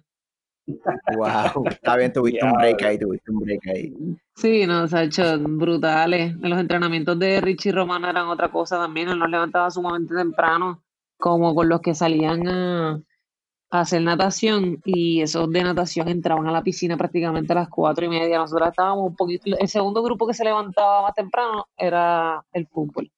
[1.16, 3.94] Wow, está bien, tuviste un break ahí, tuviste un break ahí.
[4.34, 6.36] Sí, no, se ha hecho brutales.
[6.36, 9.08] Los entrenamientos de Richie Romano eran otra cosa también.
[9.08, 10.82] Él nos levantaba sumamente temprano,
[11.16, 13.00] como con los que salían a,
[13.70, 18.08] hacer natación y esos de natación entraban a la piscina prácticamente a las cuatro y
[18.08, 18.38] media.
[18.38, 23.10] Nosotros estábamos un poquito, el segundo grupo que se levantaba más temprano era el fútbol.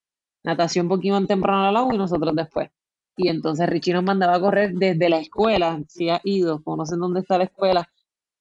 [0.43, 2.69] Natación un poquito más temprano al agua y nosotros después.
[3.15, 7.21] Y entonces Richie nos mandaba a correr desde la escuela, si ha ido, conocen dónde
[7.21, 7.89] está la escuela,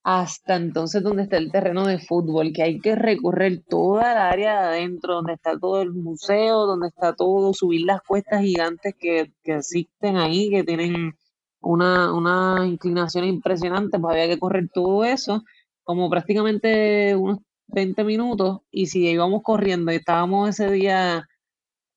[0.02, 4.62] hasta entonces donde está el terreno de fútbol, que hay que recorrer toda el área
[4.62, 9.32] de adentro, donde está todo el museo, donde está todo, subir las cuestas gigantes que,
[9.42, 11.14] que existen ahí, que tienen
[11.60, 15.44] una, una inclinación impresionante, pues había que correr todo eso,
[15.82, 21.28] como prácticamente unos 20 minutos, y si íbamos corriendo y estábamos ese día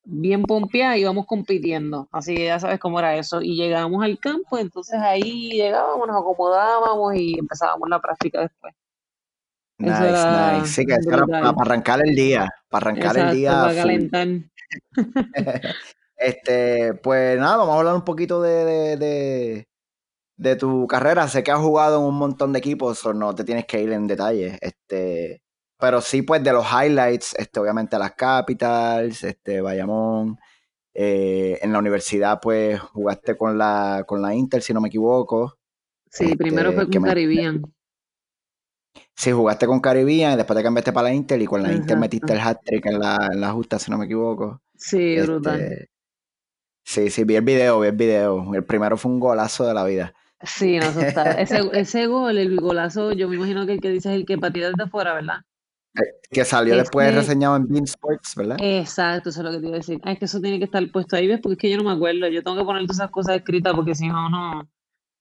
[0.05, 4.99] bien pompeados, íbamos compitiendo, así ya sabes cómo era eso, y llegábamos al campo, entonces
[4.99, 8.73] ahí llegábamos, nos acomodábamos y empezábamos la práctica después.
[9.79, 10.67] Nice, nice.
[10.67, 13.51] Sí, que era para, arrancar el día, para arrancar el día.
[13.51, 14.27] Para calentar.
[16.15, 19.65] Este, pues nada, vamos a hablar un poquito de,
[20.37, 21.27] de, tu carrera.
[21.27, 23.91] Sé que has jugado en un montón de equipos, o no te tienes que ir
[23.91, 24.57] en detalle.
[24.61, 25.42] Este,
[25.83, 30.39] pero sí, pues de los highlights, este, obviamente las Capitals, este, Bayamón.
[30.93, 35.57] Eh, en la universidad, pues jugaste con la, con la Inter, si no me equivoco.
[36.09, 37.61] Sí, primero fue este, con Caribbean.
[39.13, 41.97] Sí, jugaste con Caribbean y después te cambiaste para la Inter y con la Inter
[41.97, 44.61] metiste el hat-trick en la, en la justa, si no me equivoco.
[44.77, 45.59] Sí, brutal.
[45.59, 45.89] Este,
[46.85, 48.53] Sí, sí, vi el video, vi el video.
[48.53, 50.13] El primero fue un golazo de la vida.
[50.43, 51.31] Sí, no, está.
[51.41, 54.37] Ese, ese gol, el golazo, yo me imagino que el que dices es el que
[54.37, 55.41] pateó desde afuera, ¿verdad?
[56.31, 58.57] Que salió después reseñado en Bean Sports, ¿verdad?
[58.59, 60.01] Exacto, eso es lo que te iba a decir.
[60.03, 61.39] es que eso tiene que estar puesto ahí, ¿ves?
[61.41, 62.27] Porque es que yo no me acuerdo.
[62.27, 64.67] Yo tengo que poner todas esas cosas escritas porque si no, no.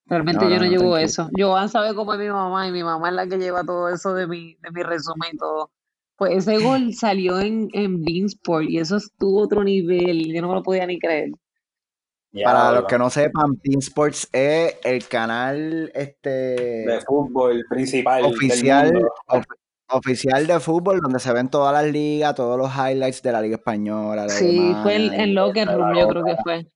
[0.07, 1.29] Realmente yo no, llevo eso.
[1.37, 4.15] Joan sabe cómo es mi mamá y mi mamá es la que lleva todo eso
[4.15, 5.71] de mi, de mi resumen y todo.
[6.17, 10.33] Pues ese gol salió en, en Bean Sports y eso estuvo otro nivel.
[10.33, 11.31] Yo no me lo podía ni creer.
[12.45, 18.91] Para los que no sepan, Team Sports es el canal este de fútbol principal oficial
[19.93, 23.57] oficial de fútbol donde se ven todas las ligas, todos los highlights de la liga
[23.57, 24.29] española.
[24.29, 26.67] sí, fue en, en Locker Room, yo creo que fue.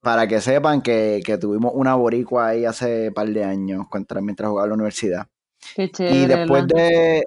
[0.00, 3.86] Para que sepan que, que tuvimos una boricua ahí hace un par de años
[4.22, 5.26] mientras jugaba en la universidad.
[5.76, 6.16] Qué chévere.
[6.16, 7.22] Y después de,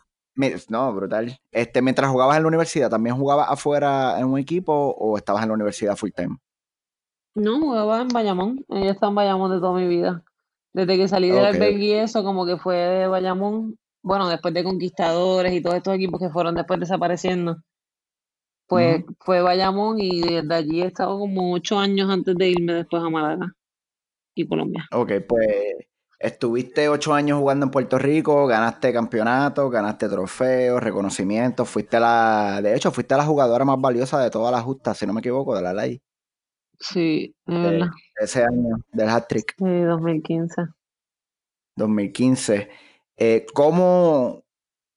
[0.70, 1.38] no, brutal.
[1.52, 5.50] Este, mientras jugabas en la universidad, ¿también jugabas afuera en un equipo o estabas en
[5.50, 6.38] la universidad full time?
[7.36, 8.66] No, jugaba en Bayamón.
[8.70, 10.24] Ella está en Bayamón de toda mi vida.
[10.74, 11.76] Desde que salí del okay.
[11.76, 13.78] y eso, como que fue de Bayamón.
[14.04, 17.58] Bueno, después de Conquistadores y todos estos equipos que fueron después desapareciendo.
[18.68, 23.04] Pues fue Bayamón y desde allí he estado como ocho años antes de irme después
[23.04, 23.54] a Málaga
[24.36, 24.88] y Colombia.
[24.92, 25.48] Ok, pues
[26.20, 32.76] estuviste ocho años jugando en Puerto Rico, ganaste campeonatos, ganaste trofeos, reconocimientos, fuiste la, de
[32.76, 35.62] hecho, fuiste la jugadora más valiosa de todas las justas, si no me equivoco, de
[35.62, 36.02] la ley.
[36.80, 37.36] Sí,
[38.20, 39.56] ese año del hat-trick.
[39.58, 40.64] Sí, 2015.
[41.76, 42.70] 2015.
[43.18, 44.44] Eh, ¿cómo,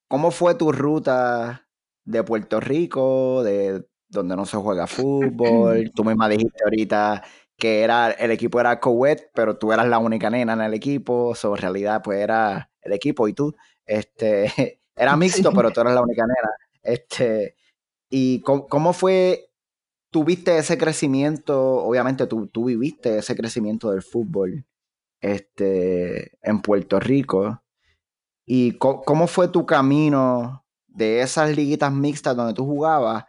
[0.08, 1.68] ¿Cómo fue tu ruta
[2.04, 5.90] de Puerto Rico, de donde no se juega fútbol?
[5.94, 7.22] tú misma dijiste ahorita
[7.56, 11.34] que era el equipo era Cowet, pero tú eras la única nena en el equipo,
[11.42, 13.54] o en realidad pues era el equipo y tú.
[13.84, 14.52] Este,
[14.96, 16.50] era mixto, pero tú eras la única nena.
[16.82, 17.56] Este,
[18.10, 19.46] ¿Y cómo, cómo fue
[20.16, 24.64] tuviste ese crecimiento, obviamente tú, tú viviste ese crecimiento del fútbol
[25.20, 27.62] este, en Puerto Rico.
[28.46, 33.24] ¿Y cómo fue tu camino de esas liguitas mixtas donde tú jugabas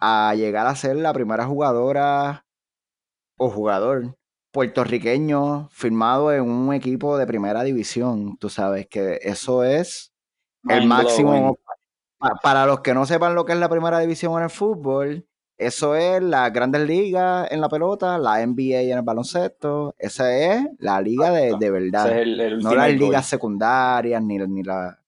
[0.00, 2.46] a llegar a ser la primera jugadora
[3.36, 4.16] o jugador
[4.52, 8.38] puertorriqueño firmado en un equipo de primera división?
[8.38, 10.14] Tú sabes que eso es
[10.66, 11.58] el máximo.
[12.42, 15.28] Para los que no sepan lo que es la primera división en el fútbol,
[15.58, 19.94] eso es la Grandes Ligas en la pelota, la NBA en el baloncesto.
[19.98, 22.24] Esa es la liga de, de verdad.
[22.60, 24.98] no las ligas secundarias ni, ni, la,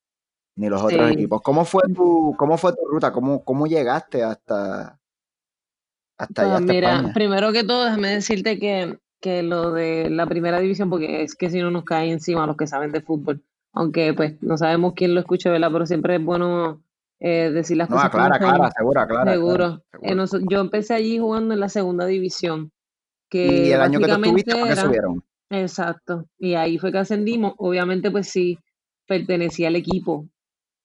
[0.57, 1.43] ni los otros equipos.
[1.43, 3.13] ¿Cómo fue tu, cómo fue tu ruta?
[3.13, 4.99] ¿Cómo, cómo llegaste hasta,
[6.17, 6.53] hasta allá?
[6.53, 11.23] Pues mira, primero que todo, déjame decirte que, que lo de la primera división, porque
[11.23, 13.45] es que si no nos cae encima los que saben de fútbol.
[13.75, 15.69] Aunque pues no sabemos quién lo escucha, ¿verdad?
[15.71, 16.83] Pero siempre es bueno
[17.21, 18.11] eh, decir las cosas.
[18.11, 19.33] Clara, clara, segura, clara.
[19.33, 19.83] Seguro.
[20.03, 20.17] Eh,
[20.51, 22.73] yo empecé allí jugando en la segunda división.
[23.29, 25.23] Que y el año que tú estuviste, subieron?
[25.51, 26.27] Exacto.
[26.39, 27.55] Y ahí fue que ascendimos.
[27.59, 28.59] Obviamente, pues sí,
[29.07, 30.29] pertenecía al equipo,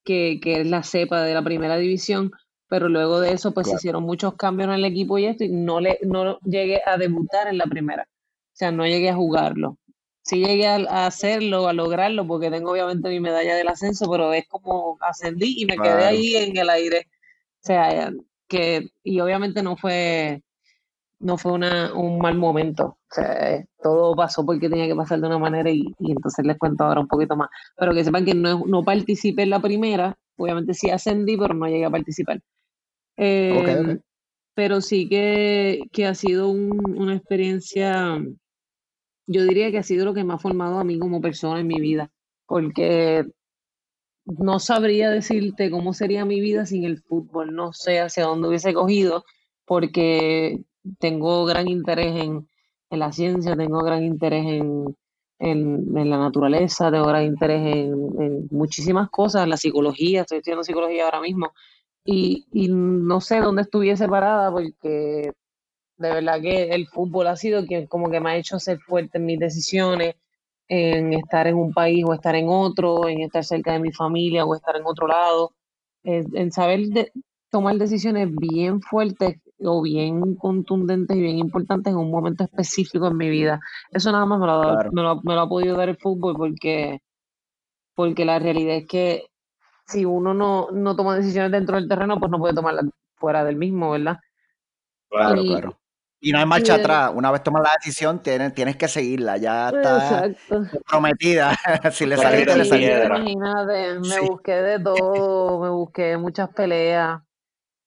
[0.04, 2.32] que, que es la cepa de la primera división,
[2.68, 5.48] pero luego de eso pues se hicieron muchos cambios en el equipo y esto y
[5.48, 9.78] no, le, no llegué a debutar en la primera, o sea, no llegué a jugarlo.
[10.24, 14.48] Sí llegué a, hacerlo, a lograrlo, porque tengo obviamente mi medalla del ascenso, pero es
[14.48, 17.08] como ascendí y me quedé ahí en el aire.
[17.62, 18.10] O sea,
[18.48, 20.42] que, y obviamente no fue,
[21.18, 22.98] no fue una, un mal momento.
[23.10, 26.84] O sea, todo pasó porque tenía que pasar de una manera y, entonces les cuento
[26.84, 27.50] ahora un poquito más.
[27.76, 31.66] Pero que sepan que no, no participé en la primera, obviamente sí ascendí, pero no
[31.66, 32.40] llegué a participar.
[33.16, 34.00] Em,
[34.54, 38.22] pero sí que, que ha sido una experiencia,
[39.26, 41.66] yo diría que ha sido lo que me ha formado a mí como persona en
[41.66, 42.10] mi vida,
[42.46, 43.26] porque
[44.26, 48.72] no sabría decirte cómo sería mi vida sin el fútbol, no sé hacia dónde hubiese
[48.74, 49.24] cogido,
[49.66, 50.60] porque
[50.98, 52.48] tengo gran interés en,
[52.90, 54.96] la ciencia, tengo gran interés en,
[55.40, 60.62] en, la naturaleza, tengo gran interés en, en, muchísimas cosas, en la psicología, estoy estudiando
[60.62, 61.52] psicología ahora mismo,
[62.04, 65.32] y, y no sé dónde estuviese parada porque
[65.96, 69.18] de verdad que el fútbol ha sido quien como que me ha hecho ser fuerte
[69.18, 70.16] en mis decisiones,
[70.68, 74.44] en estar en un país o estar en otro, en estar cerca de mi familia
[74.44, 75.52] o estar en otro lado,
[76.02, 76.80] en, saber
[77.50, 83.16] tomar decisiones bien fuertes o bien contundentes y bien importantes en un momento específico en
[83.16, 83.60] mi vida.
[83.90, 87.00] Eso nada más me lo, me lo, me lo ha podido dar el fútbol porque,
[87.94, 89.26] porque la realidad es que
[89.86, 92.86] si uno no, no toma decisiones dentro del terreno, pues no puede tomarlas
[93.16, 94.18] fuera del mismo, ¿verdad?
[95.08, 95.78] Claro, claro.
[96.24, 97.12] Y no hay marcha atrás.
[97.14, 99.36] Una vez tomas la decisión, tienes, tienes que seguirla.
[99.36, 100.30] Ya está
[100.88, 101.54] prometida.
[101.92, 103.04] si le saliste, le saliste.
[103.04, 107.20] Imagínate, me busqué de todo, me busqué muchas peleas.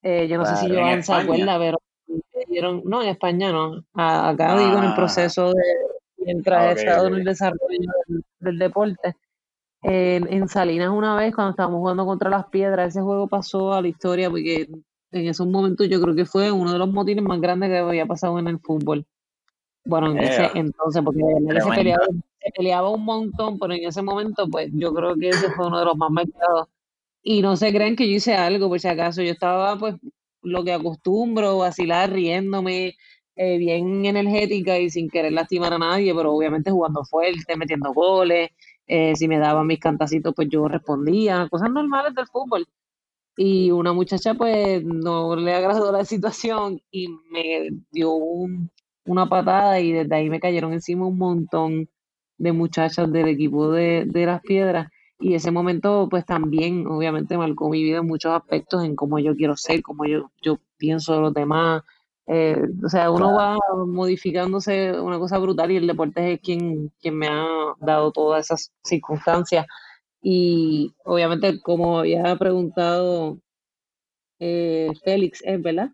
[0.04, 1.78] Eh, yo no sé si yo se acuerda, pero
[2.84, 3.84] no, en España no.
[3.94, 4.96] Acá digo en el ah.
[4.96, 5.64] proceso de
[6.18, 7.92] mientras he estado en el desarrollo
[8.40, 9.16] del deporte
[9.82, 13.88] en, Salinas una vez cuando estábamos jugando contra las piedras, ese juego pasó a la
[13.88, 14.68] historia porque
[15.12, 18.06] en esos momentos yo creo que fue uno de los motines más grandes que había
[18.06, 19.06] pasado en el fútbol.
[19.86, 24.48] Bueno, en ese entonces, porque se peleaba, se peleaba, un montón, pero en ese momento,
[24.50, 26.68] pues yo creo que ese fue uno de los más marcados.
[27.24, 29.22] Y no se creen que yo hice algo, por si acaso.
[29.22, 29.96] Yo estaba, pues,
[30.42, 32.96] lo que acostumbro, vacilar, riéndome,
[33.36, 38.50] eh, bien energética y sin querer lastimar a nadie, pero obviamente jugando fuerte, metiendo goles,
[38.88, 42.68] eh, si me daban mis cantacitos, pues yo respondía, cosas normales del fútbol.
[43.38, 48.12] Y una muchacha pues no le agradó la situación y me dio
[49.06, 51.90] una patada y desde ahí me cayeron encima un montón
[52.38, 54.90] de muchachas del equipo de, de las piedras.
[55.20, 59.36] Y ese momento pues también obviamente marcó mi vida en muchos aspectos, en cómo yo
[59.36, 61.84] quiero ser, cómo yo, yo pienso de los demás,
[62.28, 67.18] eh, o sea, uno va modificándose una cosa brutal y el deporte es quien, quien
[67.18, 67.46] me ha
[67.80, 69.66] dado todas esas circunstancias.
[70.22, 73.40] Y obviamente, como había preguntado
[74.40, 75.92] eh, Félix, ¿es verdad?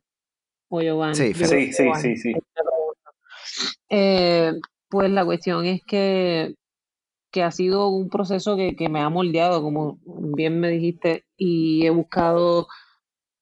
[0.69, 1.15] O Giovanni.
[1.15, 2.34] Sí, sí, sí, sí,
[3.89, 4.53] eh,
[4.89, 6.55] pues la cuestión es que,
[7.32, 11.86] que ha sido un proceso que, que me ha moldeado, como bien me dijiste, y
[11.86, 12.67] he buscado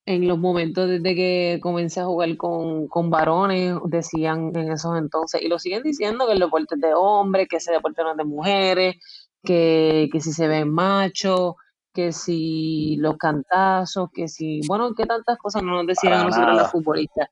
[0.05, 5.41] en los momentos desde que comencé a jugar con, con, varones, decían en esos entonces,
[5.41, 8.17] y lo siguen diciendo, que el deporte es de hombres, que ese deporte no es
[8.17, 8.95] de mujeres,
[9.43, 11.55] que, que si se ven machos,
[11.93, 16.71] que si los cantazos, que si, bueno, que tantas cosas no nos decían nosotros los
[16.71, 17.27] futbolistas.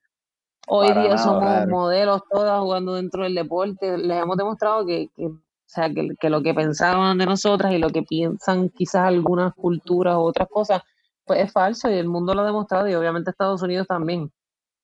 [0.67, 5.71] Hoy día somos modelos todas jugando dentro del deporte, les hemos demostrado que, que o
[5.71, 10.15] sea, que, que lo que pensaban de nosotras y lo que piensan quizás algunas culturas
[10.15, 10.81] u otras cosas,
[11.25, 14.31] pues es falso y el mundo lo ha demostrado y obviamente Estados Unidos también.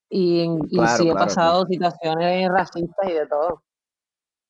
[0.10, 3.64] Y, y sí he pasado situaciones racistas y de todo.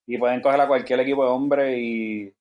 [0.06, 2.35] Y pueden coger a cualquier equipo de hombres y,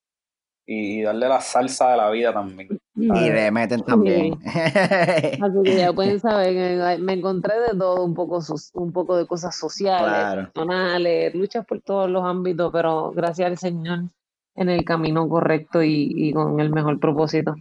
[0.65, 2.79] y darle la salsa de la vida también.
[2.95, 4.39] Y le meten también.
[4.45, 8.39] Así que ya pueden saber me encontré de todo, un poco,
[8.73, 13.99] un poco de cosas sociales, personales, luchas por todos los ámbitos, pero gracias al Señor
[14.55, 17.55] en el camino correcto y, y con el mejor propósito.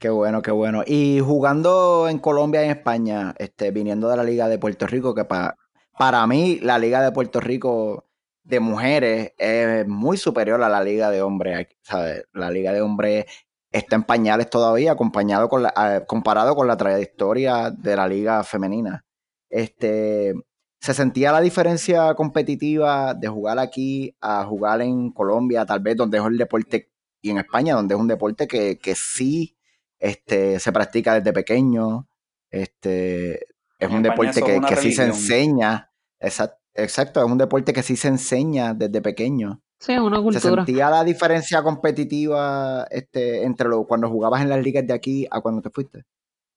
[0.00, 0.82] Qué bueno, qué bueno.
[0.86, 5.14] Y jugando en Colombia y en España, este, viniendo de la Liga de Puerto Rico,
[5.14, 8.09] que para mí la Liga de Puerto Rico
[8.42, 11.68] de mujeres es muy superior a la Liga de hombres.
[11.82, 12.24] ¿sabes?
[12.32, 13.26] La Liga de hombres
[13.70, 19.04] está en pañales todavía, acompañado con la, comparado con la trayectoria de la Liga femenina.
[19.48, 20.34] Este,
[20.80, 26.18] ¿Se sentía la diferencia competitiva de jugar aquí a jugar en Colombia, tal vez donde
[26.18, 29.56] es el deporte, y en España, donde es un deporte que, que sí
[29.98, 32.08] este, se practica desde pequeño,
[32.50, 33.46] este,
[33.78, 37.96] es un deporte que, que sí se enseña, exacto, exacto, es un deporte que sí
[37.96, 39.60] se enseña desde pequeño.
[39.78, 40.40] Sí, una cultura.
[40.40, 45.26] ¿Se sentía la diferencia competitiva este, entre lo, cuando jugabas en las ligas de aquí
[45.30, 46.04] a cuando te fuiste?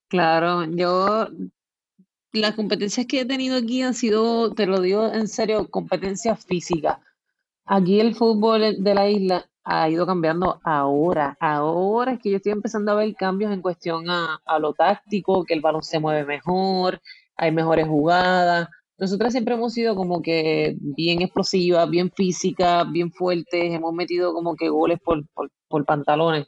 [0.10, 1.30] Claro, yo
[2.34, 6.98] las competencias que he tenido aquí han sido, te lo digo en serio, competencias físicas.
[7.66, 11.38] Aquí el fútbol de la isla ha ido cambiando ahora.
[11.40, 15.46] Ahora es que yo estoy empezando a ver cambios en cuestión a, a lo táctico,
[15.46, 17.02] que el balón se mueve mejor,
[17.38, 18.68] hay mejores jugadas.
[19.04, 24.56] Nosotras siempre hemos sido como que bien explosivas, bien físicas, bien fuertes, hemos metido como
[24.56, 26.48] que goles por, por, por pantalones.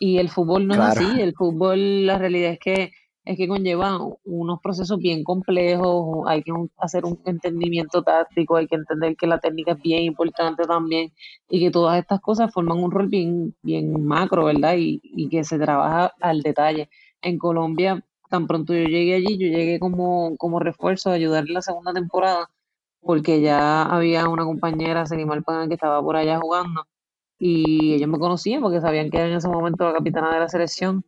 [0.00, 2.90] Y el fútbol no es así, el fútbol, la realidad es que
[3.24, 8.74] es que conlleva unos procesos bien complejos, hay que hacer un entendimiento táctico, hay que
[8.74, 11.12] entender que la técnica es bien importante también
[11.48, 14.74] y que todas estas cosas forman un rol bien, bien macro, ¿verdad?
[14.76, 16.90] Y, y que se trabaja al detalle.
[17.20, 21.54] En Colombia, tan pronto yo llegué allí, yo llegué como, como refuerzo a ayudar en
[21.54, 22.50] la segunda temporada,
[23.00, 26.86] porque ya había una compañera, Selimar Pan, que estaba por allá jugando
[27.38, 30.48] y ellos me conocían porque sabían que era en ese momento la capitana de la
[30.48, 31.04] selección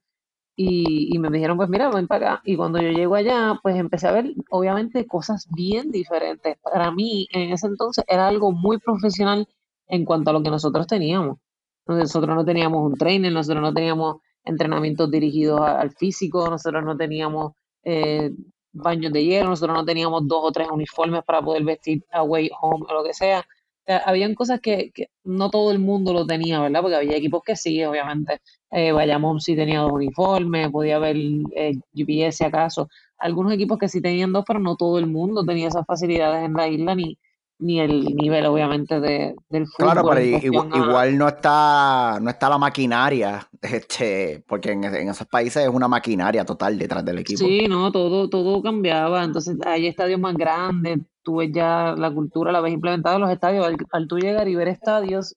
[0.57, 2.43] y, me dijeron, pues mira, ven para acá.
[2.45, 6.57] Y cuando yo llego allá, pues empecé a ver, obviamente, cosas bien diferentes.
[6.63, 9.49] Para mí, en ese entonces, era algo muy profesional
[9.89, 11.39] en cuanto a lo que nosotros teníamos.
[11.87, 17.53] Nosotros no teníamos un trainer, nosotros no teníamos entrenamientos dirigidos al físico, nosotros no teníamos
[17.85, 18.31] eh,
[18.73, 22.87] baños de hielo, nosotros no teníamos dos o tres uniformes para poder vestir away, home
[22.89, 23.45] o lo que sea
[23.87, 24.93] habían cosas que,
[25.25, 26.81] no todo el mundo lo tenía, ¿verdad?
[26.81, 28.41] Porque había equipos que sí, obviamente.
[28.71, 31.17] Eh, Bayamón sí tenía dos uniformes, podía haber
[31.55, 32.89] eh, GPS acaso.
[33.19, 36.55] Algunos equipos que sí tenían dos, pero no todo el mundo tenía esas facilidades en
[36.55, 37.19] la isla ni,
[37.59, 39.93] ni el nivel, obviamente, de, del fútbol.
[39.93, 45.65] Claro, pero igual, no está no está la maquinaria, este, porque en, en, esos países
[45.65, 47.39] es una maquinaria total detrás del equipo.
[47.39, 49.23] Sí, no, todo, todo cambiaba.
[49.25, 53.31] Entonces hay estadios más grandes, tú ves ya la cultura, la ves implementada en los
[53.31, 53.67] estadios.
[53.93, 55.37] Al, tú llegar y ver estadios,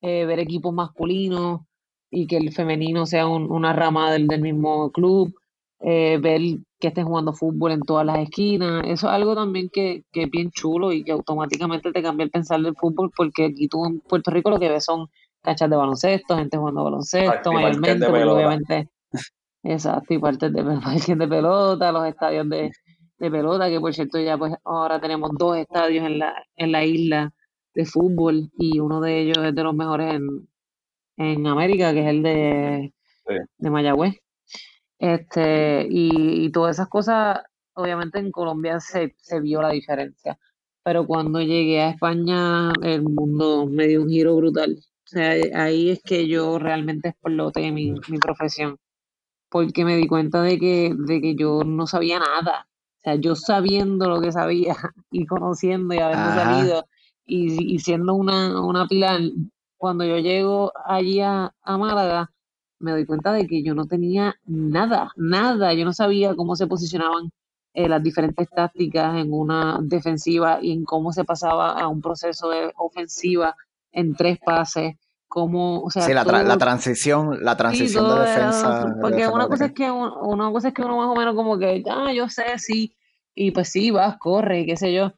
[0.00, 1.60] eh, ver equipos masculinos
[2.10, 5.34] y que el femenino sea una rama del, del mismo club,
[5.80, 6.40] eh, ver
[6.78, 8.82] que estén jugando fútbol en todas las esquinas.
[8.84, 12.30] Eso es algo también que, que es bien chulo y que automáticamente te cambia el
[12.30, 15.08] pensar del fútbol porque aquí tú en Puerto Rico lo que ves son
[15.42, 18.88] canchas de baloncesto, gente jugando baloncesto, mayormente, obviamente.
[19.62, 20.62] Exacto, y partes de,
[21.16, 22.70] de pelota, los estadios de,
[23.18, 26.84] de pelota, que por cierto ya pues ahora tenemos dos estadios en la, en la
[26.84, 27.32] isla
[27.74, 30.48] de fútbol y uno de ellos es de los mejores en,
[31.16, 32.94] en América, que es el de,
[33.58, 34.14] de Mayagüez.
[34.98, 37.40] Este, y, y, todas esas cosas,
[37.74, 40.38] obviamente en Colombia se, se vio la diferencia.
[40.82, 44.78] Pero cuando llegué a España, el mundo me dio un giro brutal.
[44.78, 48.78] O sea, ahí es que yo realmente exploté mi, mi profesión.
[49.50, 52.68] Porque me di cuenta de que, de que yo no sabía nada.
[52.98, 54.76] O sea, yo sabiendo lo que sabía
[55.10, 56.86] y conociendo y habiendo salido
[57.24, 59.20] y, y, siendo una, una pilar,
[59.76, 62.32] cuando yo llego allí a, a Málaga,
[62.78, 66.66] me doy cuenta de que yo no tenía nada, nada, yo no sabía cómo se
[66.66, 67.30] posicionaban
[67.74, 72.50] eh, las diferentes tácticas en una defensiva y en cómo se pasaba a un proceso
[72.50, 73.54] de ofensiva
[73.92, 74.96] en tres pases,
[75.28, 78.96] cómo, o sea, sí, la, la transición, la transición de defensa.
[79.00, 81.82] porque una cosa es que una cosa es que uno más o menos como que,
[81.90, 82.94] ah, yo sé, sí,
[83.34, 85.12] y pues sí, vas, corre, qué sé yo,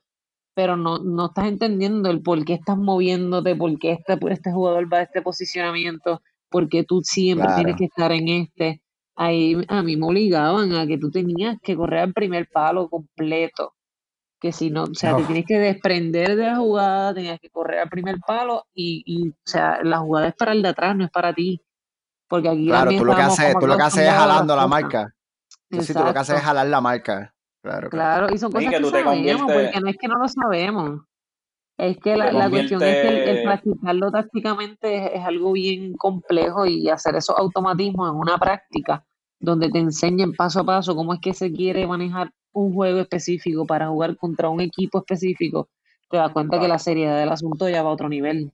[0.54, 4.92] pero no, no estás entendiendo el por qué estás moviéndote, por qué este, este jugador
[4.92, 6.20] va a este posicionamiento,
[6.50, 8.82] porque tú siempre tienes que estar en este.
[9.16, 13.74] Ahí a mí me obligaban a que tú tenías que correr al primer palo completo.
[14.40, 17.80] Que si no, o sea, te tienes que desprender de la jugada, tenías que correr
[17.80, 21.04] al primer palo y, y, o sea, la jugada es para el de atrás, no
[21.04, 21.60] es para ti.
[22.26, 25.14] Porque aquí Claro, tú lo que haces, tú lo que haces es jalando la marca.
[25.70, 27.34] Sí, tú lo que haces es jalar la marca.
[27.62, 28.34] Claro, claro.
[28.34, 31.00] y son cosas que, tú sabemos, porque no es que no lo sabemos.
[31.80, 36.90] Es que la, la cuestión es que el, practicarlo tácticamente es, algo bien complejo y
[36.90, 39.02] hacer esos automatismos en una práctica
[39.38, 43.64] donde te enseñen paso a paso cómo es que se quiere manejar un juego específico
[43.64, 45.70] para jugar contra un equipo específico,
[46.10, 48.52] te das cuenta que la seriedad del asunto ya va a otro nivel.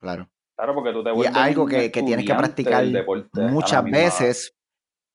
[0.00, 0.26] Claro.
[0.56, 2.86] Claro, porque tú te vuelves y algo que, que tienes que practicar
[3.34, 4.54] muchas veces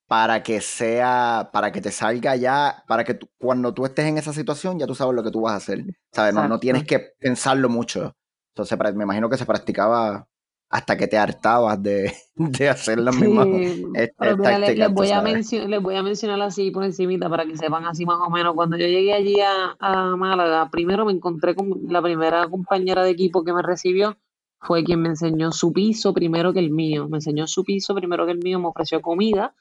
[0.10, 4.34] para que sea, para que te salga ya, para que cuando tú estés en esa
[4.34, 6.34] situación ya tú sabes lo que tú vas a hacer, ¿sabes?
[6.34, 8.16] No, no tienes que pensarlo mucho.
[8.56, 10.28] Entonces me imagino que se practicaba
[10.68, 13.50] hasta que te hartabas de, de hacer las mismas
[13.94, 18.04] este, les, voy a les voy a mencionar así por encimita para que sepan así
[18.08, 18.56] más o menos.
[18.56, 23.12] Cuando yo llegué allí a, a Málaga, primero me encontré con la primera compañera de
[23.12, 24.18] equipo que me recibió,
[24.60, 27.08] fue quien me enseñó su piso primero que el mío.
[27.08, 29.54] Me enseñó su piso primero que el mío, me ofreció comida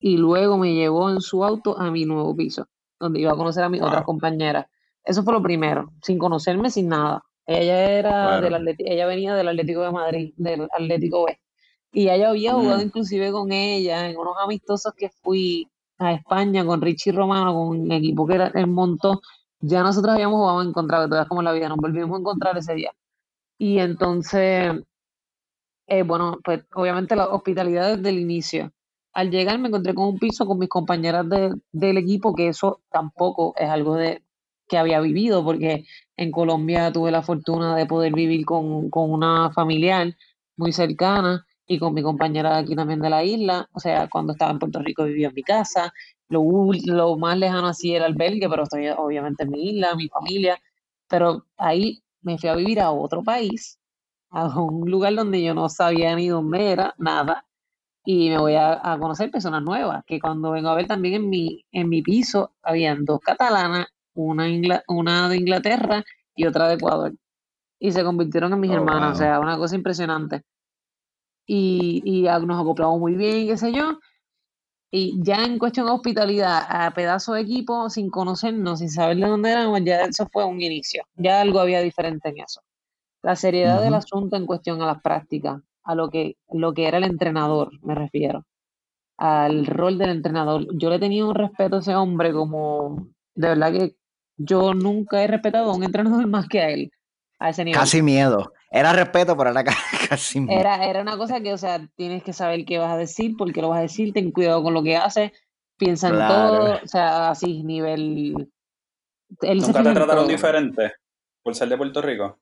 [0.00, 2.66] y luego me llevó en su auto a mi nuevo piso,
[2.98, 4.66] donde iba a conocer a mis otras compañeras.
[5.04, 7.22] Eso fue lo primero, sin conocerme, sin nada.
[7.46, 11.38] Ella era del ella venía del Atlético de Madrid, del Atlético B.
[11.92, 12.82] Y ella había jugado mm.
[12.82, 17.92] inclusive con ella en unos amistosos que fui a España con Richie Romano, con un
[17.92, 19.20] equipo que era, él montó,
[19.60, 22.74] ya nosotros habíamos jugado en contra, todas como la vida, nos volvimos a encontrar ese
[22.74, 22.92] día.
[23.58, 24.72] Y entonces,
[25.86, 28.72] eh, bueno, pues obviamente la hospitalidad desde el inicio.
[29.12, 33.54] Al llegar me encontré con un piso con mis compañeras del equipo, que eso tampoco
[33.56, 34.22] es algo de,
[34.68, 35.84] que había vivido, porque
[36.16, 40.16] en Colombia tuve la fortuna de poder vivir con, con una familiar
[40.56, 43.68] muy cercana y con mi compañera aquí también de la isla.
[43.72, 45.92] O sea, cuando estaba en Puerto Rico vivía en mi casa.
[46.28, 46.42] Lo,
[46.86, 50.60] lo más lejano así era el belgue, pero estoy obviamente en mi isla, mi familia.
[51.08, 53.78] Pero ahí me fui a vivir a otro país,
[54.30, 57.44] a un lugar donde yo no sabía ni dónde era, nada.
[58.04, 61.64] Y me voy a, conocer personas nuevas, que cuando vengo a ver también en mi,
[61.70, 67.14] en mi piso, habían dos catalanas una, una de Inglaterra y otra de Ecuador.
[67.78, 70.42] Y se convirtieron en mis oh, hermanas, o sea, una cosa impresionante.
[71.46, 73.98] Y, y nos acoplamos muy bien, qué sé yo.
[74.92, 79.26] Y ya en cuestión de hospitalidad, a pedazo de equipo, sin conocernos, sin saber de
[79.26, 81.04] dónde éramos, ya eso fue un inicio.
[81.14, 82.60] Ya algo había diferente en eso.
[83.22, 86.98] La seriedad del asunto en cuestión a las prácticas, a lo que, lo que era
[86.98, 88.44] el entrenador, me refiero.
[89.16, 90.66] Al rol del entrenador.
[90.78, 93.96] Yo le tenía un respeto a ese hombre como, de verdad que
[94.36, 96.90] yo nunca he respetado a un entrenador más que a él,
[97.38, 97.78] a ese nivel.
[97.78, 98.52] Casi miedo.
[98.70, 99.64] Era respeto, pero era
[100.08, 100.58] casi miedo.
[100.58, 103.52] Era, era una cosa que, o sea, tienes que saber qué vas a decir, por
[103.52, 105.32] qué lo vas a decir, ten cuidado con lo que haces,
[105.76, 108.50] piensa en todo, o sea, así, nivel...
[109.42, 110.92] ¿Nunca te trataron diferente
[111.42, 112.38] por ser de Puerto Rico?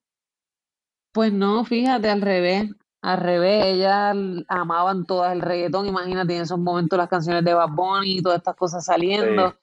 [1.13, 2.71] Pues no, fíjate, al revés.
[3.01, 4.17] Al revés, ellas
[4.49, 8.39] amaban todas el reggaetón, imagínate en esos momentos las canciones de Bad Bunny y todas
[8.39, 9.55] estas cosas saliendo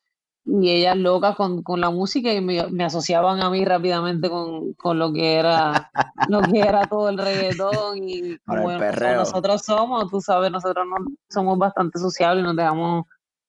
[0.46, 4.74] y ellas locas con, con la música y me, me, asociaban a mí rápidamente con,
[4.74, 5.90] con, lo que era
[6.30, 8.80] lo que era todo el reggaetón y bueno,
[9.16, 10.98] nosotros somos, tú sabes, nosotros no,
[11.30, 13.06] somos bastante sociables y nos dejamos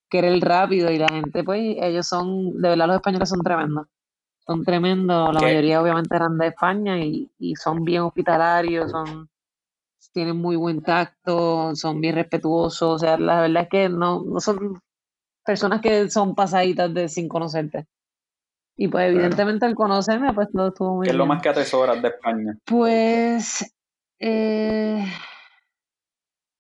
[0.09, 3.87] querer rápido y la gente pues ellos son, de verdad los españoles son tremendos,
[4.47, 9.29] son tremendos, la mayoría obviamente eran de España y, y son bien hospitalarios, son
[10.17, 14.41] tienen muy buen tacto, son bien respetuosos, o sea, la verdad es que no, no
[14.41, 14.81] son
[15.45, 17.87] personas que son pasaditas de sin conocerte.
[18.79, 22.01] Y pues evidentemente al conocerme, pues todo estuvo muy ¿Qué es lo más que atesoras
[22.01, 22.57] de España?
[22.65, 23.71] Pues
[24.19, 25.05] eh,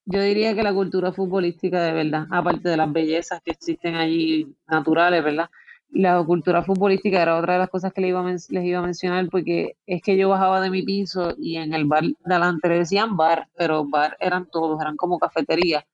[0.04, 4.54] yo diría que la cultura futbolística de verdad, aparte de las bellezas que existen allí
[4.68, 5.48] naturales, ¿verdad?
[5.91, 8.82] La cultura futbolística era otra de las cosas que les iba, a les iba a
[8.82, 12.68] mencionar porque es que yo bajaba de mi piso y en el bar de adelante
[12.68, 15.84] le decían bar, pero bar eran todos, eran como cafeterías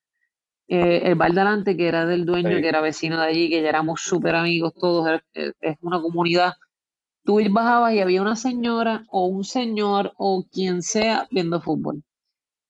[0.74, 3.68] eh, el bar delante, que era del dueño, que era vecino de allí, que ya
[3.68, 6.54] éramos súper amigos todos, es una comunidad.
[7.24, 12.02] Tú bajabas y había una señora o un señor o quien sea viendo fútbol.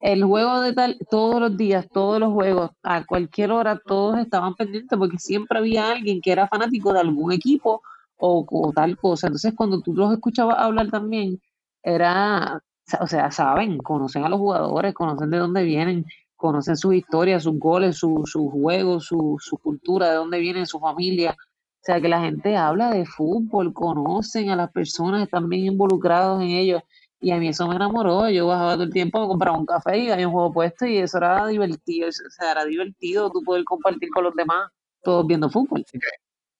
[0.02, 4.56] El juego de tal, todos los días, todos los juegos, a cualquier hora, todos estaban
[4.56, 7.82] pendientes porque siempre había alguien que era fanático de algún equipo
[8.16, 9.28] o, o tal cosa.
[9.28, 11.40] Entonces, cuando tú los escuchabas hablar también,
[11.84, 12.60] era,
[13.00, 17.56] o sea, saben, conocen a los jugadores, conocen de dónde vienen, conocen su historia, sus
[17.60, 21.36] goles, sus su juegos, su, su, cultura, de dónde viene su familia.
[21.36, 26.42] O sea, que la gente habla de fútbol, conocen a las personas, están bien involucrados
[26.42, 26.82] en ellos.
[27.22, 28.28] Y a mí eso me enamoró.
[28.28, 30.98] Yo bajaba todo el tiempo, me compraba un café y había un juego puesto y
[30.98, 32.08] eso era divertido.
[32.08, 34.70] O sea, era divertido tú poder compartir con los demás,
[35.02, 35.84] todos viendo fútbol.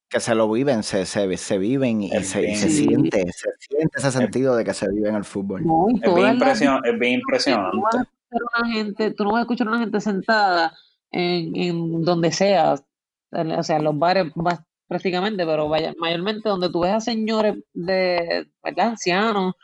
[0.08, 4.12] que, se lo viven, se, se, se viven y, se, se, siente, se siente ese
[4.12, 5.62] sentido de que se vive en el fútbol.
[6.02, 6.40] es, bien
[6.84, 7.78] es bien impresionante
[8.32, 10.76] una gente, tú no vas a escuchar a una gente sentada
[11.10, 16.70] en, en donde sea, o sea, en los bares más prácticamente, pero vaya, mayormente donde
[16.70, 18.88] tú ves a señores de, ¿verdad?
[18.88, 19.54] Ancianos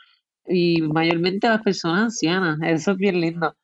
[0.49, 3.55] y mayormente a las personas ancianas, eso es bien lindo.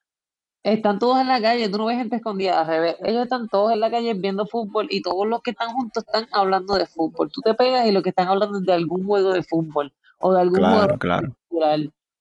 [0.64, 2.96] Están todos en la calle, tú no ves gente escondida, al revés.
[3.04, 6.28] Ellos están todos en la calle viendo fútbol y todos los que están juntos están
[6.32, 7.32] hablando de fútbol.
[7.32, 10.42] Tú te pegas y los que están hablando de algún juego de fútbol o de
[10.42, 11.36] algún juego claro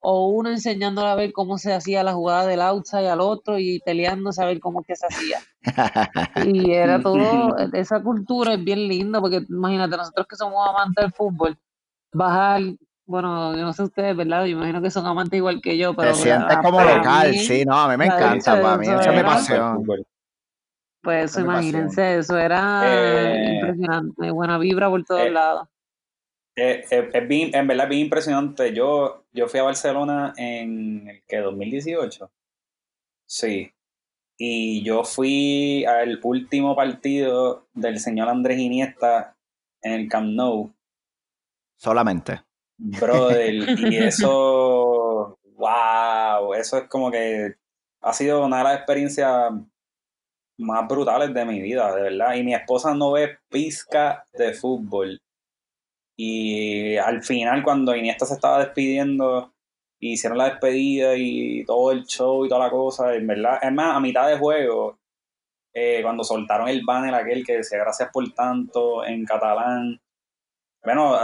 [0.07, 3.81] o uno enseñándole a ver cómo se hacía la jugada del outside al otro y
[3.87, 5.39] peleando a ver cómo que se hacía.
[6.47, 11.13] y era todo, esa cultura es bien linda porque imagínate, nosotros que somos amantes del
[11.15, 11.57] fútbol,
[12.13, 12.61] bajar,
[13.07, 14.45] bueno, yo no sé ustedes, ¿verdad?
[14.45, 16.13] Yo imagino que son amantes igual que yo, pero...
[16.13, 19.23] Te sientes como local, sí, no, a mí me encanta, para mí, esa es mi
[19.23, 19.85] pasión.
[21.03, 25.69] Pues eso, imagínense, eso era eh, impresionante, buena vibra por todos eh, lados.
[26.57, 28.73] Eh, eh, es, bien, en verdad, bien impresionante.
[28.73, 32.31] Yo, yo fui a Barcelona en el que 2018.
[33.27, 33.73] Sí.
[34.37, 39.37] Y yo fui al último partido del señor Andrés Iniesta
[39.83, 40.73] en el Camp Nou.
[41.77, 42.41] Solamente.
[42.77, 47.55] Brother, y eso, wow, eso es como que
[48.01, 49.53] ha sido una de las experiencias
[50.59, 52.35] más brutales de mi vida, de verdad.
[52.35, 55.21] Y mi esposa no ve pizca de fútbol.
[56.17, 59.53] Y al final, cuando Iniesta se estaba despidiendo,
[59.99, 63.97] hicieron la despedida y todo el show y toda la cosa, en verdad, es más,
[63.97, 64.99] a mitad de juego,
[65.73, 70.01] eh, cuando soltaron el banner aquel que decía gracias por tanto en catalán,
[70.85, 71.19] bueno,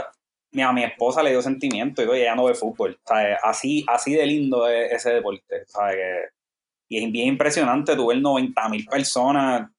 [0.58, 2.98] a mi esposa le dio sentimiento y ella no ve fútbol.
[3.42, 5.64] Así, así de lindo es ese deporte.
[6.88, 9.70] y es bien impresionante, tuve el 90 mil personas,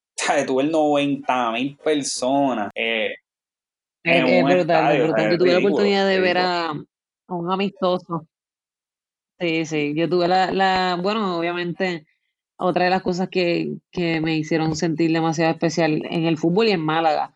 [0.48, 2.72] tuve el 90 mil personas.
[2.74, 3.14] Eh,
[4.04, 5.32] es, es brutal, brutal.
[5.32, 6.74] Yo tuve la oportunidad de ver a,
[7.28, 8.28] un amistoso.
[9.40, 12.06] Sí, sí, yo tuve la, la, bueno, obviamente,
[12.58, 16.72] otra de las cosas que, que me hicieron sentir demasiado especial en el fútbol y
[16.72, 17.36] en Málaga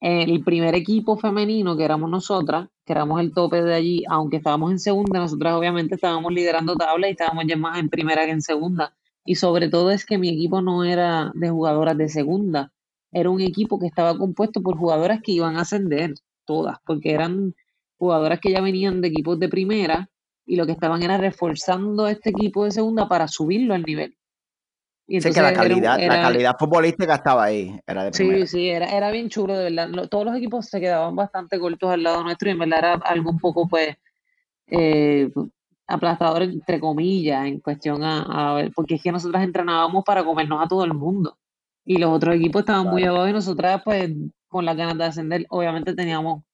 [0.00, 4.72] el primer equipo femenino, que éramos nosotras, que éramos el tope de allí, aunque estábamos
[4.72, 8.42] en segunda, nosotras obviamente estábamos liderando tabla y estábamos ya más en primera que en
[8.42, 8.96] segunda.
[9.24, 12.72] Y sobre todo es que mi equipo no era de jugadoras de segunda,
[13.12, 16.14] era un equipo que estaba compuesto por jugadoras que iban a ascender,
[16.46, 17.54] todas, porque eran
[17.98, 20.08] jugadoras que ya venían de equipos de primera
[20.46, 24.16] y lo que estaban era reforzando este equipo de segunda para subirlo al nivel
[25.18, 27.80] sí, que la calidad, la calidad futbolística estaba ahí.
[27.86, 30.08] Era de sí, sí, era, era bien chulo, de verdad.
[30.08, 33.30] Todos los equipos se quedaban bastante cortos al lado nuestro y en verdad era algo
[33.30, 33.96] un poco, pues,
[34.68, 35.28] eh,
[35.88, 40.68] aplastador, entre comillas, en cuestión a, ver, porque es que nosotras entrenábamos para comernos a
[40.68, 41.36] todo el mundo.
[41.84, 44.12] Y los otros equipos estaban muy abajo y nosotras, pues,
[44.46, 46.44] con las ganas de ascender, obviamente teníamos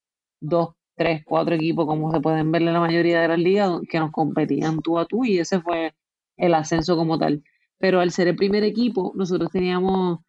[0.40, 3.98] dos, tres, cuatro equipos, como se pueden ver en la mayoría de las ligas, que
[3.98, 5.94] nos competían tú a tú y ese fue
[6.38, 7.42] el ascenso como tal
[7.78, 10.20] pero al ser el primer equipo, nosotros teníamos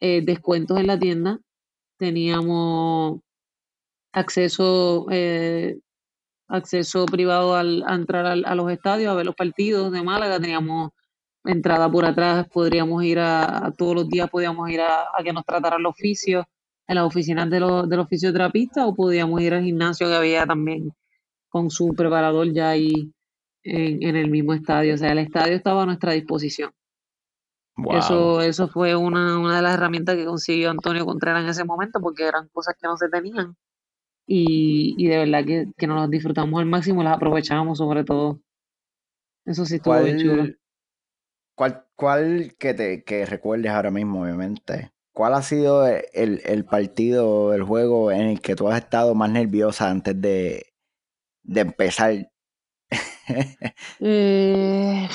[0.00, 1.40] eh, descuentos en la tienda,
[1.98, 3.20] teníamos
[4.12, 5.78] acceso, eh,
[6.48, 10.90] acceso privado al, a entrar a los estadios, a ver los partidos de Málaga, teníamos
[11.44, 15.82] entrada por atrás, podríamos ir a, todos los días, podíamos ir a, que nos trataran
[15.82, 16.44] los oficios
[16.86, 18.08] en las oficinas de los, de los
[18.78, 20.92] o podíamos ir al gimnasio que había también
[21.48, 23.12] con su preparador ya ahí
[23.62, 24.94] en, en el mismo estadio.
[24.94, 26.72] O sea, el estadio estaba a nuestra disposición.
[27.90, 32.00] Eso, eso fue una, una de las herramientas que consiguió Antonio Contreras en ese momento,
[32.00, 33.56] porque eran cosas que no se tenían.
[34.26, 38.04] Y, y de verdad que, que nos las disfrutamos al máximo y las aprovechamos sobre
[38.04, 38.40] todo.
[39.44, 40.44] Eso sí estuvo bien chulo.
[41.56, 44.92] ¿Cuál, cuál que te que recuerdes ahora mismo, obviamente?
[45.12, 49.30] ¿Cuál ha sido el, el partido, el juego en el que tú has estado más
[49.30, 50.66] nerviosa antes de,
[51.42, 52.30] de empezar?
[54.00, 55.08] eh,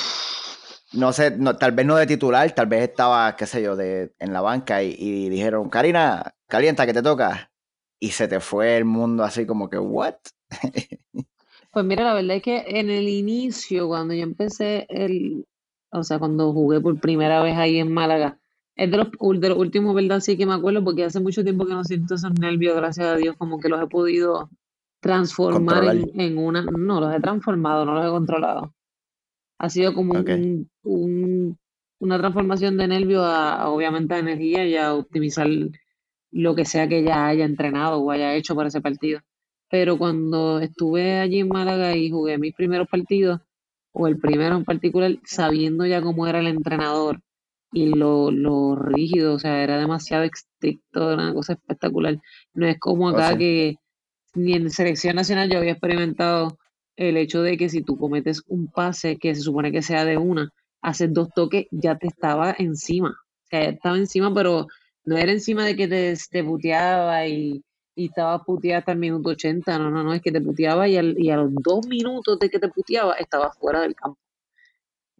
[0.93, 4.13] no sé, no, tal vez no de titular, tal vez estaba, qué sé yo, de,
[4.19, 7.51] en la banca y, dijeron, Karina, calienta que te toca.
[7.99, 10.15] Y se te fue el mundo así como que, ¿what?
[11.71, 15.45] pues mira, la verdad es que en el inicio, cuando yo empecé el,
[15.91, 18.39] o sea, cuando jugué por primera vez ahí en Málaga,
[18.75, 19.09] es de los,
[19.41, 20.21] de los últimos, ¿verdad?
[20.21, 23.15] Sí que me acuerdo, porque hace mucho tiempo que no siento esos nervios, gracias a
[23.17, 24.49] Dios, como que los he podido
[25.01, 28.73] transformar en, en, una, no, los he transformado, no los he controlado.
[29.59, 30.13] Ha sido como
[30.83, 31.57] un,
[31.99, 35.47] una transformación de nervio a, obviamente a energía y a optimizar
[36.31, 39.21] lo que sea que ya haya entrenado o haya hecho para ese partido.
[39.69, 43.41] Pero cuando estuve allí en Málaga y jugué mis primeros partidos,
[43.91, 47.21] o el primero en particular, sabiendo ya cómo era el entrenador
[47.71, 52.19] y lo, lo rígido, o sea, era demasiado estricto, era una cosa espectacular.
[52.53, 53.77] No es como oh, acá que
[54.35, 56.57] ni en selección nacional yo había experimentado
[56.99, 60.17] el hecho de que si tú cometes un pase que se supone que sea de
[60.17, 63.11] una, haces dos toques, ya te estaba encima.
[63.11, 64.67] O sea, estaba encima, pero
[65.05, 67.63] no era encima de que te, te puteaba y,
[67.95, 69.79] y estaba puteada hasta el minuto 80.
[69.79, 72.59] No, no, no, es que te puteaba y, y a los dos minutos de que
[72.59, 74.19] te puteaba, estaba fuera del campo.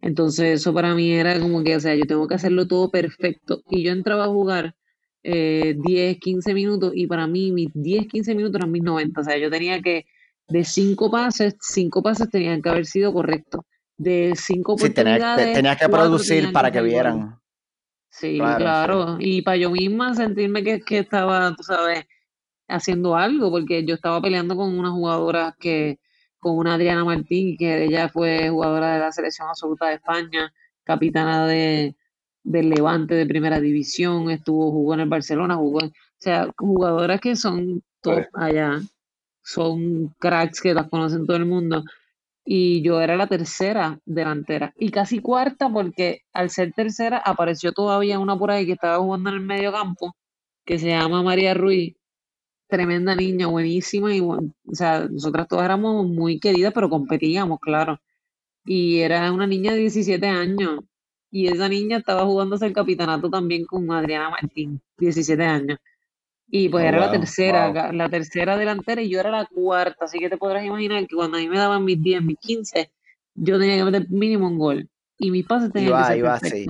[0.02, 3.62] Entonces, eso para mí era como que, o sea, yo tengo que hacerlo todo perfecto.
[3.70, 4.74] Y yo entraba a jugar
[5.22, 9.18] eh, 10, 15 minutos y para mí mis 10, 15 minutos eran mis 90.
[9.20, 10.04] O sea, yo tenía que
[10.50, 13.62] de cinco pases, cinco pases tenían que haber sido correctos.
[13.96, 15.48] De cinco oportunidades.
[15.48, 17.38] Sí, tenías, que producir para que, vieran.
[18.10, 19.16] Sí, claro.
[19.20, 22.06] Y para yo misma sentirme que, que estaba, tú sabes,
[22.66, 25.98] haciendo algo, porque yo estaba peleando con una jugadora que,
[26.38, 31.46] con una Adriana Martín, que ella fue jugadora de la selección absoluta de España, capitana
[31.46, 31.94] de,
[32.42, 37.36] del Levante de primera división, estuvo, jugó en el Barcelona, jugó, o sea, jugadoras que
[37.36, 38.80] son top pues allá
[39.42, 41.84] son cracks que las conocen todo el mundo.
[42.44, 48.18] Y yo era la tercera delantera y casi cuarta porque al ser tercera apareció todavía
[48.18, 50.16] una por ahí que estaba jugando en el medio campo
[50.64, 51.94] que se llama María Ruiz,
[52.68, 54.40] tremenda niña, buenísima y o
[54.72, 58.00] sea, nosotras todas éramos muy queridas pero competíamos, claro.
[58.64, 60.80] Y era una niña de 17 años
[61.30, 65.78] y esa niña estaba jugándose el capitanato también con Adriana Martín, 17 años.
[66.52, 70.18] Y pues oh, era la tercera, la tercera delantera y yo era la cuarta, así
[70.18, 72.90] que te podrás imaginar que cuando a mí me daban mis 10, mis 15,
[73.34, 74.88] yo tenía que meter mínimo un gol.
[75.16, 76.66] Y mis pases tenían que ser iba, sí.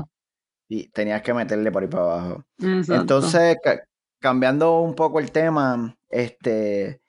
[0.69, 2.45] Y tenías que meterle por ahí para abajo.
[2.59, 3.57] Entonces,
[4.19, 7.01] cambiando un poco el tema, este,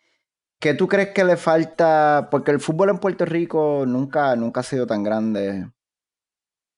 [0.59, 2.30] ¿qué tú crees que le falta?
[2.32, 5.67] Porque el fútbol en Puerto Rico nunca, nunca ha sido tan grande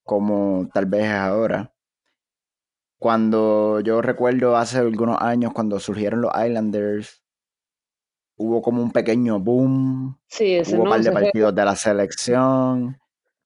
[0.04, 1.73] como tal vez es ahora.
[3.04, 7.22] Cuando yo recuerdo hace algunos años, cuando surgieron los Islanders,
[8.38, 10.18] hubo como un pequeño boom.
[10.30, 12.98] Sí, ese hubo un par de partidos de la selección.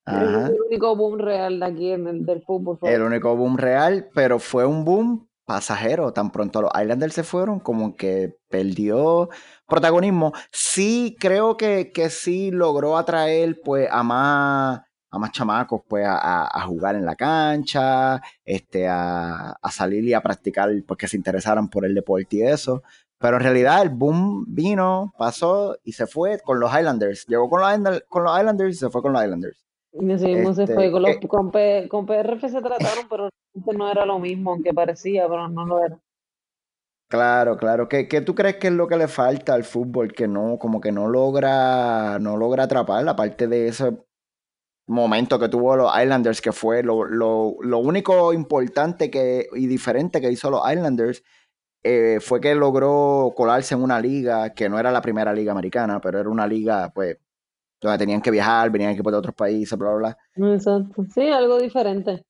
[0.05, 2.77] El único boom real de aquí en el del fútbol.
[2.83, 6.13] El único boom real, pero fue un boom pasajero.
[6.13, 9.27] Tan pronto los Islanders se fueron, como que perdió
[9.65, 10.33] protagonismo.
[10.51, 14.81] Sí, creo que, que sí logró atraer pues a más
[15.17, 20.69] a más chamacos pues a, jugar en la cancha, este, a, salir y a practicar
[20.87, 22.83] porque pues, se interesaran por el deporte y eso.
[23.19, 27.25] Pero en realidad el boom vino, pasó y se fue con los Islanders.
[27.27, 29.65] Llegó con los, con los Islanders y se fue con los Islanders.
[29.93, 30.91] Y así mismo se fue.
[30.91, 31.51] Con, los, eh, con,
[31.87, 33.29] con, PRF se trataron, pero
[33.75, 35.99] no era lo mismo, aunque parecía, pero no lo era.
[37.09, 37.87] Claro, claro.
[37.87, 40.13] ¿Qué, ¿Qué, tú crees que es lo que le falta al fútbol?
[40.13, 44.06] Que no, como que no logra, no logra atrapar, aparte de eso
[44.87, 50.31] momento que tuvo los Islanders, que fue lo, lo, único importante que, y diferente que
[50.31, 51.23] hizo los Islanders,
[51.83, 55.99] eh, fue que logró colarse en una liga que no era la primera liga americana,
[56.01, 57.17] pero era una liga, pues,
[57.79, 60.53] donde tenían que viajar, venían equipos de otros países, bla, bla, bla.
[60.53, 61.05] Exacto.
[61.13, 62.25] Sí, algo diferente.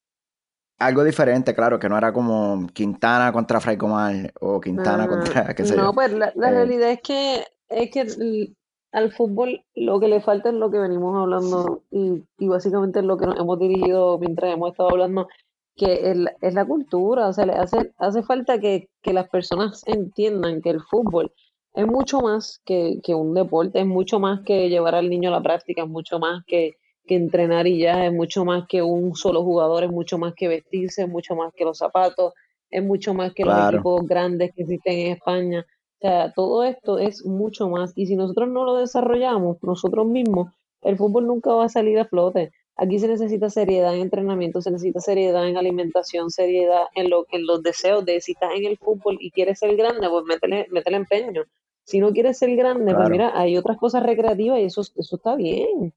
[0.79, 5.53] Algo diferente, claro, que no era como Quintana contra Fray Comal o Quintana ah, contra,
[5.55, 8.53] qué sé no, pues la, la eh, realidad es que, es que
[8.97, 13.05] al fútbol lo que le falta es lo que venimos hablando y, y básicamente es
[13.05, 15.27] lo que nos hemos dirigido mientras hemos estado hablando,
[15.75, 19.83] que es, es la cultura, o sea, le hace, hace falta que, que, las personas
[19.85, 21.31] entiendan que el fútbol
[21.75, 25.33] es mucho más que, que, un deporte, es mucho más que llevar al niño a
[25.33, 29.15] la práctica, es mucho más que, que entrenar y ya, es mucho más que un
[29.15, 32.33] solo jugador, es mucho más que vestirse, es mucho más que los zapatos,
[32.71, 35.65] es mucho más que los equipos grandes que existen en España.
[35.99, 37.91] O sea, todo esto es mucho más.
[37.95, 42.05] Y si nosotros no lo desarrollamos nosotros mismos, el fútbol nunca va a salir a
[42.05, 42.51] flote.
[42.75, 47.47] Aquí se necesita seriedad en entrenamiento, se necesita seriedad en alimentación, seriedad en, lo, en
[47.47, 50.97] los deseos de si estás en el fútbol y quieres ser grande, pues métele, métele
[50.97, 51.43] empeño.
[51.83, 55.35] Si no quieres ser grande, pues mira, hay otras cosas recreativas y eso, eso está
[55.35, 55.93] bien.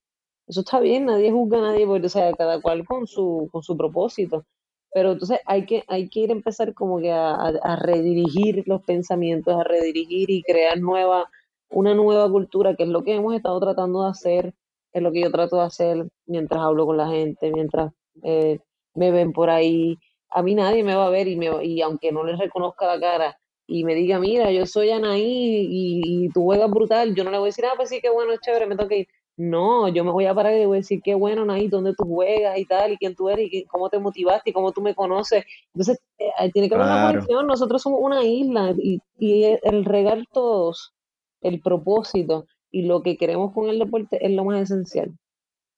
[0.46, 3.62] Eso está bien, nadie juzga a nadie, porque, o sea, cada cual con su, con
[3.62, 4.44] su propósito.
[4.93, 9.55] Pero entonces hay que, hay que ir a empezar como que a, redirigir los pensamientos,
[9.55, 11.30] a redirigir y crear nueva,
[11.70, 14.55] una nueva cultura, que es lo que hemos estado tratando de hacer,
[14.93, 17.93] es lo que yo trato de hacer mientras hablo con la gente, mientras
[18.24, 18.59] eh,
[18.95, 19.97] me ven por ahí.
[20.30, 23.01] A mí nadie me va a ver y, me, y aunque no les reconozca la
[23.01, 27.30] cara y me diga, mira, yo soy Anaí y, y tú juegas brutal, yo no
[27.30, 29.07] le voy a decir, ah, pues sí, qué bueno, es chévere, me toca ir.
[29.43, 32.05] No, yo me voy a parar y voy a decir qué bueno, Nay, dónde tú
[32.05, 34.95] juegas y tal, y quién tú eres, y cómo te motivaste, y cómo tú me
[34.95, 35.47] conoces.
[35.72, 37.47] Entonces, eh, tiene que haber una conexión.
[37.47, 40.93] Nosotros somos una isla y, y el regar todos,
[41.41, 45.16] el propósito y lo que queremos con el deporte es lo más esencial.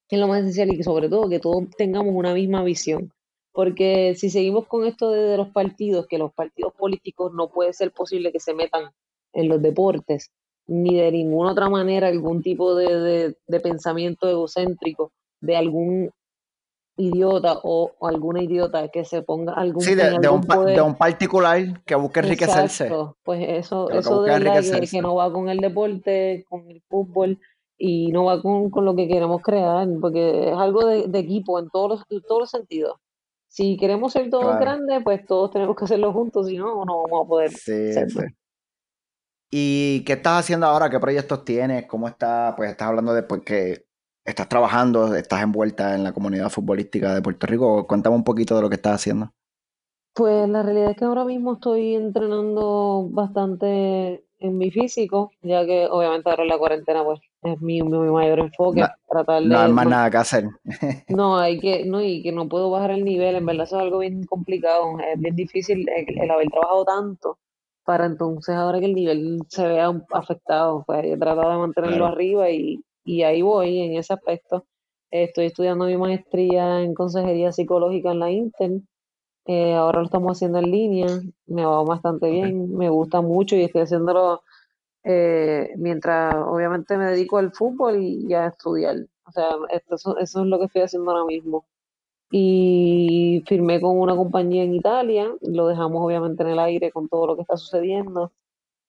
[0.09, 3.13] Es lo más esencial y sobre todo que todos tengamos una misma visión.
[3.53, 7.93] Porque si seguimos con esto de los partidos, que los partidos políticos no puede ser
[7.93, 8.91] posible que se metan
[9.33, 10.33] en los deportes,
[10.67, 16.11] ni de ninguna otra manera algún tipo de, pensamiento egocéntrico de algún
[16.97, 21.95] idiota o, alguna idiota que se ponga algún sí, de, un, de un particular que
[21.95, 22.91] busque enriquecerse.
[23.23, 27.39] Pues eso eso de que, que, no va con el deporte con el fútbol
[27.79, 32.05] y no va con, lo que queremos crear porque es algo de, equipo en todos
[32.09, 32.97] los, todos los sentidos.
[33.49, 37.25] Si queremos ser todos grandes pues todos tenemos que hacerlo juntos si no no vamos
[37.25, 37.91] a poder sí,
[39.55, 40.89] ¿Y qué estás haciendo ahora?
[40.89, 41.85] ¿Qué proyectos tienes?
[41.85, 42.55] ¿Cómo estás?
[42.57, 43.85] Pues estás hablando de pues, que
[44.25, 47.87] estás trabajando, estás envuelta en la comunidad futbolística de Puerto Rico.
[47.87, 49.31] Cuéntame un poquito de lo que estás haciendo.
[50.15, 55.87] Pues la realidad es que ahora mismo estoy entrenando bastante en mi físico, ya que
[55.87, 58.81] obviamente ahora en la cuarentena pues es mi, mayor enfoque.
[58.81, 60.45] No, tratar de, no hay más nada que hacer.
[61.09, 63.83] no, hay que, no, y que no puedo bajar el nivel, en verdad eso es
[63.83, 67.39] algo bien complicado, es bien difícil el haber trabajado tanto
[67.85, 72.51] para entonces ahora que el nivel se vea afectado, pues he tratado de mantenerlo arriba
[72.51, 74.67] y, y, ahí voy en ese aspecto.
[75.11, 78.83] Estoy estudiando mi maestría en consejería psicológica en la Intel.
[79.47, 81.07] Eh, ahora lo estamos haciendo en línea,
[81.47, 84.43] me va bastante bien, me gusta mucho y estoy haciéndolo
[85.05, 88.97] eh, mientras obviamente me dedico al fútbol y, a estudiar.
[89.27, 91.67] O sea, esto, eso es lo que estoy haciendo ahora mismo.
[92.35, 97.27] Y firmé con una compañía en Italia, lo dejamos obviamente en el aire con todo
[97.27, 98.33] lo que está sucediendo.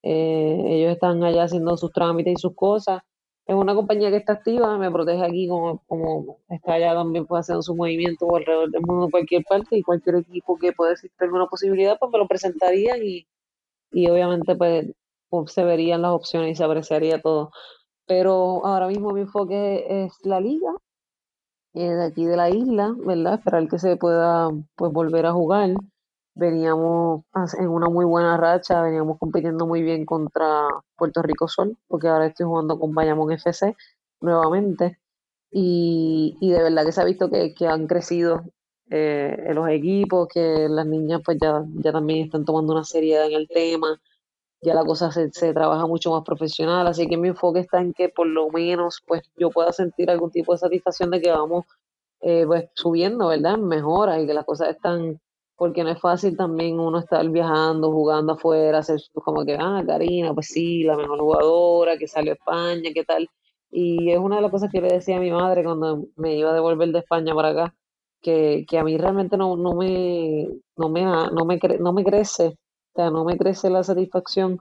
[0.01, 3.01] Eh, ellos están allá haciendo sus trámites y sus cosas.
[3.45, 7.41] Es una compañía que está activa, me protege aquí como, como está allá también puede
[7.41, 11.11] hacer su movimiento alrededor del mundo en cualquier parte y cualquier equipo que pueda existir
[11.19, 13.27] alguna posibilidad, pues me lo presentarían y,
[13.91, 14.87] y obviamente pues,
[15.29, 17.51] pues, se verían las opciones y se apreciaría todo.
[18.07, 20.73] Pero ahora mismo mi enfoque es la liga,
[21.73, 23.35] de aquí de la isla, ¿verdad?
[23.35, 25.71] Esperar que se pueda pues volver a jugar.
[26.35, 27.23] Veníamos
[27.59, 30.67] en una muy buena racha, veníamos compitiendo muy bien contra
[30.97, 33.75] Puerto Rico Sol, porque ahora estoy jugando con Bayamón FC
[34.21, 34.99] nuevamente.
[35.51, 38.43] Y, y de verdad que se ha visto que, que han crecido
[38.89, 43.33] eh, los equipos, que las niñas pues ya, ya también están tomando una seriedad en
[43.33, 43.99] el tema,
[44.63, 47.93] ya la cosa se, se trabaja mucho más profesional, así que mi enfoque está en
[47.93, 51.65] que por lo menos pues yo pueda sentir algún tipo de satisfacción de que vamos
[52.21, 53.57] eh, pues subiendo, ¿verdad?
[53.57, 55.19] Mejora y que las cosas están
[55.55, 60.33] porque no es fácil también uno estar viajando, jugando afuera, hacer como que, ah, Karina,
[60.33, 63.29] pues sí, la mejor jugadora que salió a España, ¿qué tal?
[63.71, 66.51] Y es una de las cosas que le decía a mi madre cuando me iba
[66.51, 67.75] a devolver de España para acá,
[68.21, 70.47] que, que a mí realmente no, no, me,
[70.77, 72.57] no, me, no, me, no me crece,
[72.95, 74.59] sea, no me crece la satisfacción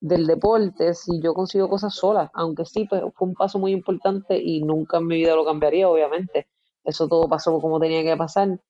[0.00, 4.40] del deporte si yo consigo cosas solas, aunque sí, pues fue un paso muy importante
[4.40, 6.46] y nunca en mi vida lo cambiaría, obviamente.
[6.84, 8.60] Eso todo pasó como tenía que pasar,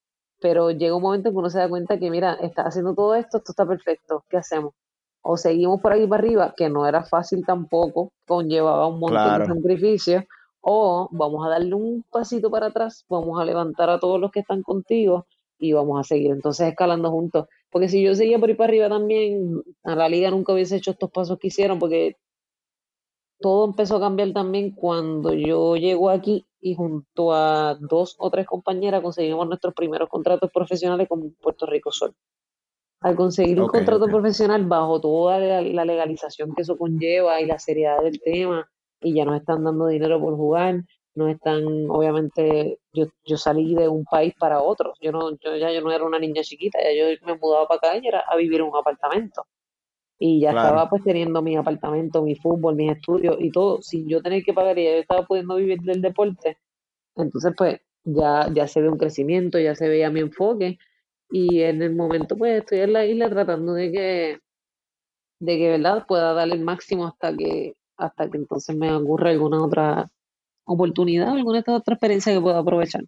[0.40, 3.14] pero llega un momento en que uno se da cuenta que, mira, está haciendo todo
[3.14, 4.74] esto, esto está perfecto, ¿qué hacemos?
[5.20, 9.46] O seguimos por aquí para arriba, que no era fácil tampoco, conllevaba un montón de
[9.46, 10.24] sacrificios,
[10.60, 14.40] o vamos a darle un pasito para atrás, vamos a levantar a todos los que
[14.40, 15.26] están contigo
[15.58, 17.46] y vamos a seguir entonces escalando juntos.
[17.70, 20.92] Porque si yo seguía por ahí para arriba también, a la liga nunca hubiese hecho
[20.92, 22.16] estos pasos que hicieron, porque
[23.40, 28.46] todo empezó a cambiar también cuando yo llego aquí y junto a dos o tres
[28.46, 32.14] compañeras conseguimos nuestros primeros contratos profesionales con Puerto Rico Sol.
[33.00, 38.02] Al conseguir un contrato profesional bajo toda la, legalización que eso conlleva y la seriedad
[38.02, 38.68] del tema,
[39.00, 40.82] y ya nos están dando dinero por jugar,
[41.18, 45.72] no están, obviamente, yo, yo salí de un país para otro, yo no, yo ya
[45.72, 48.36] yo no era una niña chiquita, ya yo me mudaba para acá y era a
[48.36, 49.44] vivir en un apartamento.
[50.20, 54.22] Y ya estaba pues teniendo mi apartamento, mi fútbol, mis estudios y todo, sin yo
[54.22, 56.58] tener que pagar y ya yo estaba pudiendo vivir del deporte,
[57.16, 60.78] entonces pues ya, ya se ve un crecimiento, ya se veía mi enfoque.
[61.30, 64.38] Y en el momento pues estoy en la isla tratando de que,
[65.40, 69.62] de que verdad pueda dar el máximo hasta que, hasta que entonces me ocurra alguna
[69.62, 70.10] otra
[70.68, 73.02] oportunidad, alguna otra experiencia que pueda aprovechar.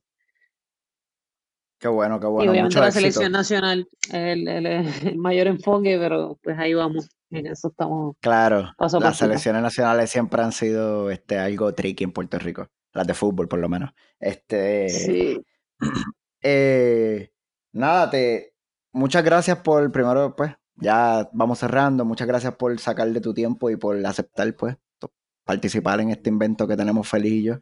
[1.81, 2.45] Qué bueno, qué bueno.
[2.45, 4.85] Y obviamente la selección nacional es el,
[5.19, 7.09] mayor enfoque, pero pues ahí vamos.
[7.31, 8.17] En eso estamos.
[8.21, 12.69] Claro, las selecciones nacionales siempre han sido este, algo tricky en Puerto Rico.
[12.93, 13.93] Las de fútbol, por lo menos.
[14.19, 14.89] Este.
[14.89, 15.41] Sí.
[16.43, 17.33] Eh,
[17.73, 18.55] nada, te.
[18.93, 22.07] Muchas gracias por primero, pues, ya vamos cerrando.
[22.07, 24.79] Muchas gracias por sacar de tu tiempo y por aceptar, pues,
[25.51, 27.55] participar en este invento que tenemos feliz y yo.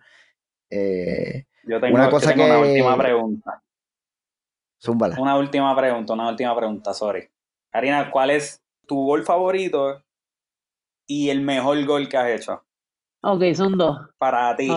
[0.70, 2.43] Eh, yo tengo, una, cosa que...
[2.43, 3.62] una última pregunta.
[4.78, 5.16] Zúmbala.
[5.18, 7.30] Una última pregunta, una última pregunta, sorry.
[7.70, 10.05] Karina, ¿cuál es tu gol favorito
[11.07, 12.62] y el mejor gol que has hecho?
[13.22, 13.97] Ok, son dos.
[14.18, 14.70] Para ti.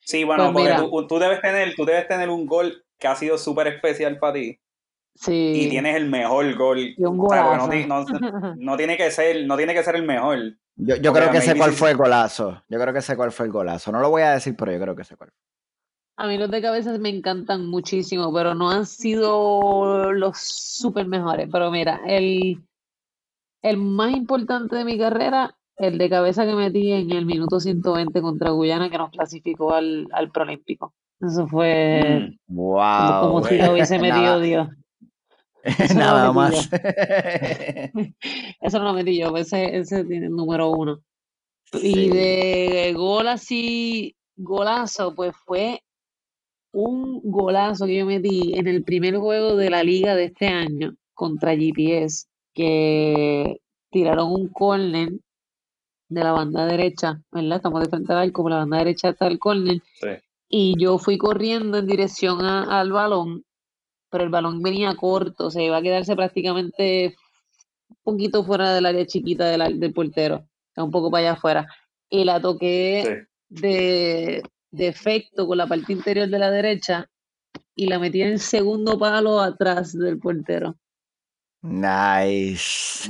[0.00, 3.38] Sí, bueno, pues porque tú, debes tener, tú debes tener un gol que ha sido
[3.38, 4.60] súper especial para ti.
[5.14, 5.52] Sí.
[5.54, 6.80] Y tienes el mejor gol.
[6.80, 7.16] Y un
[8.58, 10.38] no, tiene que ser, no tiene que ser el mejor.
[10.76, 12.62] Yo, yo creo que sé cuál fue el golazo.
[12.68, 13.92] Yo creo que sé cuál fue el golazo.
[13.92, 15.42] No lo voy a decir, pero yo creo que sé cuál fue.
[16.16, 21.48] A mí los de cabezas me encantan muchísimo, pero no han sido los súper mejores.
[21.50, 22.62] Pero mira, el,
[23.62, 28.20] el más importante de mi carrera, el de cabeza que metí en el minuto 120
[28.20, 30.94] contra Guyana, que nos clasificó al, al Prolímpico.
[31.20, 34.68] Eso fue wow, mm, como, si lo hubiese metido Dios.
[35.94, 36.68] Nada más.
[38.60, 41.00] Eso no lo metí yo, ese, ese tiene el número uno.
[41.74, 45.82] Y de gol así, golazo, pues fue
[46.72, 50.94] un golazo que yo metí en el primer juego de la liga de este año
[51.14, 53.60] contra GPS, que
[53.90, 55.12] tiraron un corner
[56.08, 57.56] de la banda derecha, ¿verdad?
[57.56, 59.80] Estamos de frente al arco, la banda derecha está el corner.
[60.48, 63.44] Y yo fui corriendo en dirección al balón,
[64.12, 67.16] pero el balón venía corto, se iba a quedarse prácticamente
[67.88, 70.46] un poquito fuera del área chiquita del, del portero,
[70.76, 71.66] un poco para allá afuera.
[72.10, 77.08] Y la toqué de, de efecto con la parte interior de la derecha
[77.74, 80.76] y la metí en segundo palo atrás del portero.
[81.62, 83.08] Nice.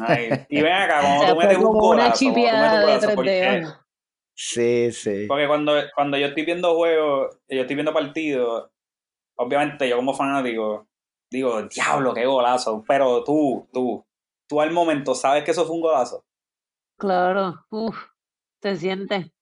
[0.48, 3.66] Y ven acá, cuando tú metes un golazo, una de
[4.34, 5.26] Sí, sí.
[5.26, 8.70] Porque cuando, cuando yo estoy viendo juegos, yo estoy viendo partidos,
[9.36, 10.88] obviamente yo como fanático,
[11.32, 12.84] digo, diablo, qué golazo.
[12.86, 14.04] Pero tú, tú,
[14.46, 16.24] tú al momento sabes que eso fue un golazo.
[16.98, 17.96] Claro, uff,
[18.60, 19.32] se siente.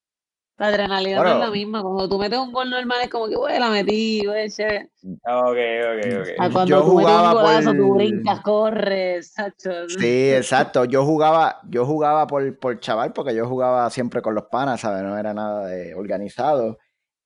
[0.57, 1.82] La adrenalina no es la misma.
[1.82, 4.91] Cuando tú metes un gol normal es como que, güey, la metí, güey, che.
[5.03, 6.53] Ok, ok, ok.
[6.53, 9.88] cuando yo tú jugaba metes un golazo, tú brincas, corres, sacho.
[9.88, 10.84] Sí, exacto.
[10.84, 15.03] Yo jugaba, yo jugaba por, por chaval, porque yo jugaba siempre con los panas, ¿sabes?
[15.03, 16.76] No era nada de organizado.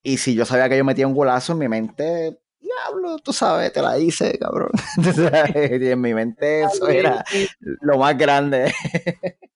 [0.00, 2.38] Y si yo sabía que yo metía un golazo en mi mente,
[2.82, 4.70] diablo, tú sabes, te la hice, cabrón.
[5.80, 7.24] y en mi mente eso era
[7.60, 8.72] lo más grande.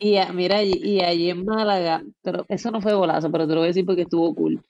[0.00, 3.66] Y mira, y, allí en Málaga, pero eso no fue golazo, pero te lo voy
[3.66, 4.62] a decir porque estuvo cool.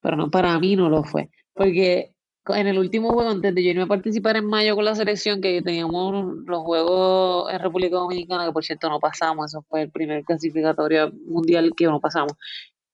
[0.00, 1.28] Pero no, para mí no lo fue.
[1.54, 2.12] Porque
[2.46, 5.40] en el último juego, antes de yo irme a participar en mayo con la selección,
[5.40, 9.90] que teníamos los juegos en República Dominicana, que por cierto no pasamos, eso fue el
[9.90, 12.34] primer clasificatorio mundial que no pasamos.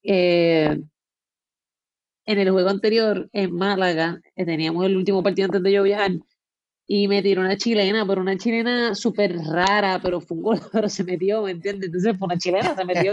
[0.03, 0.81] Eh,
[2.27, 6.13] en el juego anterior, en Málaga, eh, teníamos el último partido antes de yo viajar,
[6.87, 10.89] y me tiró una chilena, pero una chilena súper rara, pero fue un gol, pero
[10.89, 11.87] se metió, ¿me entiendes?
[11.87, 13.13] Entonces fue una chilena, se metió.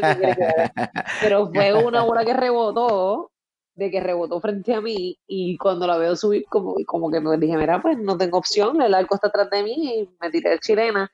[1.21, 3.31] pero fue una bola que rebotó,
[3.75, 7.37] de que rebotó frente a mí, y cuando la veo subir, como, como que me
[7.37, 10.51] dije, mira, pues no tengo opción, el arco está atrás de mí, y me tiré
[10.51, 11.09] de chilena,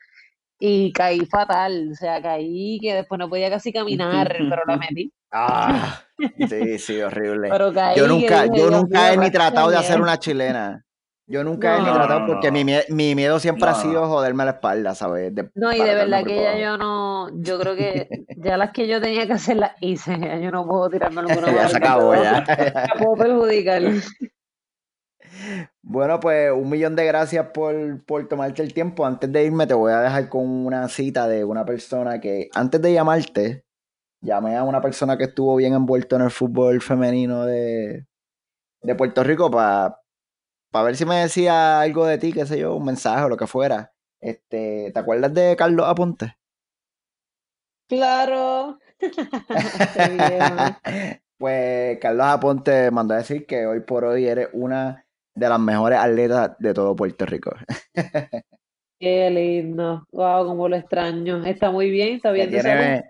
[0.59, 5.11] y caí fatal, o sea, caí que después no podía casi caminar, pero la metí.
[5.37, 6.01] Ah,
[6.49, 7.49] sí, sí, horrible.
[7.97, 10.85] yo nunca, yo nunca he ni tratado de hacer una chilena.
[11.27, 14.95] Yo nunca he ni tratado porque mi, mi, miedo siempre ha sido joderme la espalda,
[14.95, 15.33] ¿sabes?
[15.55, 18.07] no, y de verdad que ya yo no, yo creo que
[18.37, 21.51] ya las que yo tenía que hacer las hice, ya yo no puedo tirarme alguna
[21.53, 22.45] Ya se acabó, ya.
[22.93, 23.81] No puedo perjudicar.
[25.81, 29.05] Bueno, pues un millón de gracias por, por tomarte el tiempo.
[29.05, 32.81] Antes de irme te voy a dejar con una cita de una persona que antes
[32.81, 33.64] de llamarte,
[34.25, 38.07] llamé a una persona que estuvo bien envuelto en el fútbol femenino de,
[38.81, 39.99] de Puerto Rico para
[40.75, 43.37] para ver si me decía algo de ti, qué sé yo, un mensaje o lo
[43.37, 43.93] que fuera.
[44.19, 46.35] Este, ¿te acuerdas de Carlos Aponte?
[47.87, 48.77] Claro.
[51.37, 55.97] pues Carlos Aponte mandó a decir que hoy por hoy eres una de las mejores
[55.97, 57.55] atletas de todo Puerto Rico.
[58.99, 60.05] Qué lindo.
[60.11, 61.45] Wow, como lo extraño.
[61.45, 62.49] Está muy bien, está bien.
[62.49, 63.03] Que,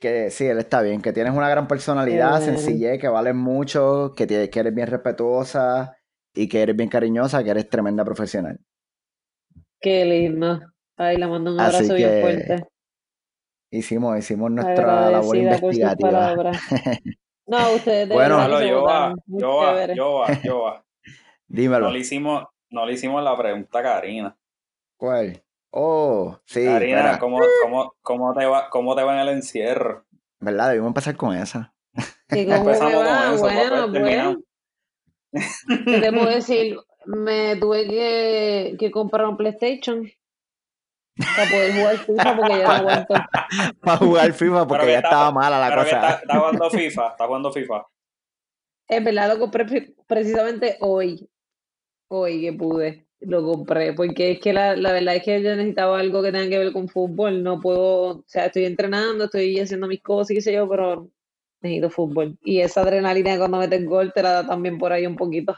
[0.00, 4.26] que sí, él está bien, que tienes una gran personalidad, sencillez, que vales mucho, que,
[4.26, 5.96] que eres bien respetuosa,
[6.34, 8.58] y que eres bien cariñosa, que eres tremenda profesional.
[9.80, 10.60] Qué lindo.
[10.96, 12.66] Ay, le mando un abrazo bien fuerte.
[13.72, 16.34] Hicimos, hicimos nuestra labor investigativa.
[17.46, 20.84] no, ustedes Bueno, yo va, yo va, yo va, yo va.
[21.46, 21.86] Dímelo.
[21.86, 24.36] No le hicimos, no le hicimos la pregunta a Karina.
[24.96, 25.42] ¿Cuál?
[25.70, 26.64] Oh, sí.
[26.64, 30.04] Karina, ¿cómo, cómo, cómo, te va, ¿cómo te va en el encierro?
[30.40, 30.68] ¿Verdad?
[30.68, 31.74] Debimos empezar con esa.
[32.28, 33.38] Empezamos con eso.
[33.38, 34.42] Bueno, bueno.
[35.86, 36.76] ¿Qué te puedo decir?
[37.06, 40.10] Me tuve que, que comprar un PlayStation
[41.36, 43.14] para poder jugar FIFA porque ya no aguanto.
[43.80, 46.10] para jugar FIFA porque ya estaba mala la cosa.
[46.10, 47.86] Está, jugando FIFA, está jugando FIFA.
[48.88, 51.28] Es verdad, lo compré precisamente hoy.
[52.08, 53.92] Hoy que pude, lo compré.
[53.92, 56.72] Porque es que la, la verdad es que yo necesitaba algo que tenga que ver
[56.72, 57.42] con fútbol.
[57.42, 61.08] No puedo, o sea, estoy entrenando, estoy haciendo mis cosas y qué sé yo, pero
[61.60, 62.36] necesito fútbol.
[62.42, 65.56] Y esa adrenalina cuando metes gol te la da también por ahí un poquito.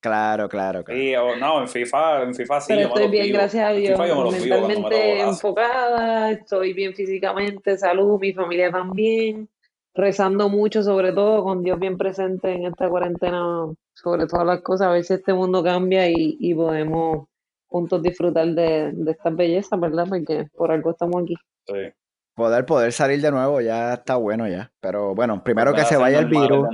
[0.00, 1.00] Claro, claro, claro.
[1.00, 2.74] Sí, no, en FIFA, en FIFA sí.
[2.74, 3.98] Pero estoy bien, gracias a Dios.
[3.98, 9.48] Mentalmente enfocada, estoy bien físicamente, salud, mi familia también.
[9.96, 14.88] Rezando mucho, sobre todo, con Dios bien presente en esta cuarentena, sobre todas las cosas,
[14.88, 17.28] a ver si este mundo cambia y, y podemos
[17.66, 20.06] juntos disfrutar de, de estas bellezas, ¿verdad?
[20.08, 21.34] Porque por algo estamos aquí.
[21.66, 21.92] Sí.
[22.34, 24.70] Poder, poder salir de nuevo ya está bueno ya.
[24.80, 26.68] Pero bueno, primero que se vaya el virus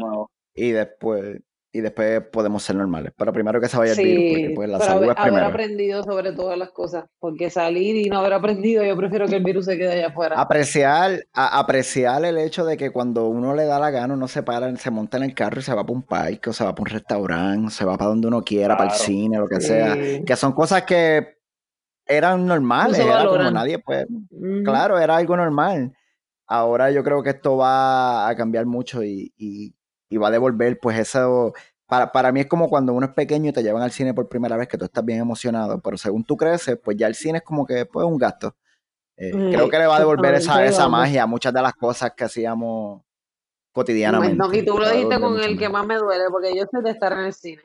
[0.54, 1.40] y después
[1.72, 3.12] y después podemos ser normales.
[3.16, 5.36] Pero primero que se vaya el virus, porque pues la salud es primero.
[5.36, 9.36] haber aprendido sobre todas las cosas, porque salir y no haber aprendido, yo prefiero que
[9.36, 10.38] el virus se quede allá afuera.
[10.38, 14.74] Apreciar, apreciar el hecho de que cuando uno le da la gana, uno se para,
[14.76, 16.82] se monta en el carro y se va para un parque, o se va para
[16.82, 19.96] un restaurante, se va para donde uno quiera, para el cine, lo que sea.
[20.26, 21.38] Que son cosas que
[22.06, 24.06] eran normales, era como nadie, pues,
[24.62, 25.94] claro, era algo normal.
[26.46, 29.74] Ahora yo creo que esto va a cambiar mucho y, y,
[30.16, 31.52] va a devolver, pues, eso.
[31.86, 34.28] Para, para mí es como cuando uno es pequeño y te llevan al cine por
[34.28, 37.38] primera vez, que tú estás bien emocionado, pero según tú creces, pues ya el cine
[37.38, 38.56] es como que, pues, un gasto.
[39.16, 42.12] Eh, creo que le va a devolver esa, esa magia a muchas de las cosas
[42.16, 43.02] que hacíamos
[43.72, 44.36] cotidianamente.
[44.36, 46.90] No, y tú lo dijiste con el que más me duele, porque yo sé de
[46.90, 47.62] estar en el cine.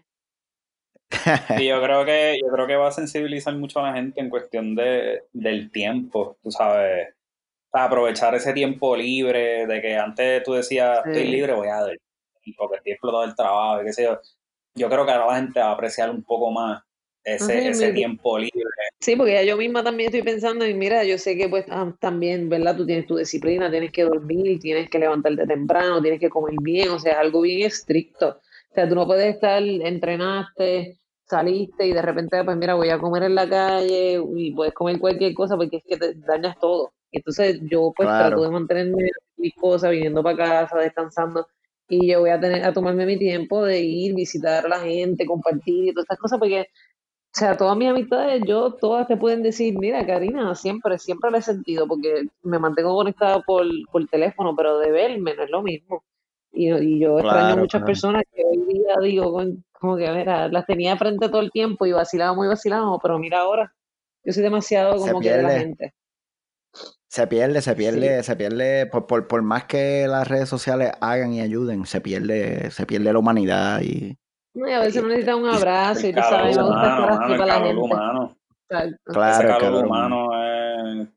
[1.61, 4.29] Y yo creo que yo creo que va a sensibilizar mucho a la gente en
[4.29, 7.13] cuestión de, del tiempo, tú sabes,
[7.69, 11.83] para aprovechar ese tiempo libre, de que antes tú decías, estoy libre, voy a
[12.51, 14.19] ver, porque estoy explotado el trabajo, qué sé yo.
[14.75, 16.81] yo creo que ahora la gente va a apreciar un poco más
[17.23, 18.63] ese, ese tiempo libre.
[18.99, 21.93] Sí, porque ya yo misma también estoy pensando y mira, yo sé que pues ah,
[21.99, 22.77] también, ¿verdad?
[22.77, 26.89] Tú tienes tu disciplina, tienes que dormir, tienes que levantarte temprano, tienes que comer bien,
[26.89, 28.39] o sea, es algo bien estricto.
[28.71, 32.97] O sea, tú no puedes estar, entrenaste, saliste y de repente, pues mira, voy a
[32.97, 36.93] comer en la calle y puedes comer cualquier cosa porque es que te dañas todo.
[37.11, 41.47] Entonces yo pues trato de mantenerme mis cosas, viniendo para casa, descansando
[41.89, 45.25] y yo voy a tener a tomarme mi tiempo de ir, visitar a la gente,
[45.25, 46.67] compartir y todas estas cosas porque
[47.37, 51.37] o sea, todas mis amistades, yo, todas te pueden decir, mira, Karina, siempre, siempre lo
[51.37, 55.61] he sentido, porque me mantengo conectada por, por teléfono, pero de verme no es lo
[55.61, 56.03] mismo.
[56.51, 59.39] Y, y yo extraño muchas personas que hoy día digo,
[59.73, 63.41] como que, mira, las tenía frente todo el tiempo y vacilábamos y vacilábamos, pero mira
[63.41, 63.71] ahora,
[64.23, 65.93] yo soy demasiado como que de la gente.
[67.09, 71.33] Se pierde, se pierde, se pierde, por, por, por, más que las redes sociales hagan
[71.33, 74.17] y ayuden, se pierde, se pierde la humanidad y,
[74.65, 77.45] y a veces uno necesita un abrazo y tú sabes, me gusta estar así para
[77.45, 77.81] la gente.
[77.81, 78.37] Humano.
[78.67, 81.07] Claro, Ese calor humano es,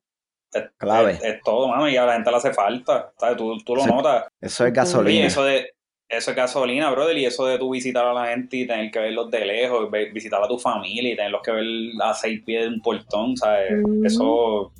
[0.52, 1.18] es, clave.
[1.22, 3.12] Es, todo, mano, y a la gente le hace falta.
[3.18, 3.36] ¿sabes?
[3.36, 4.26] Tú, tú lo notas.
[4.40, 5.26] Eso es gasolina.
[5.26, 5.70] eso de,
[6.08, 8.98] eso es gasolina, brother, y eso de tú visitar a la gente y tener que
[8.98, 11.66] verlos de lejos, visitar a tu familia y tenerlos que ver
[12.02, 13.72] a seis pies de un portón, ¿sabes?
[14.04, 14.70] Eso,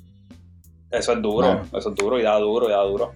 [0.91, 3.13] eso es duro, eso es duro y da duro y da duro.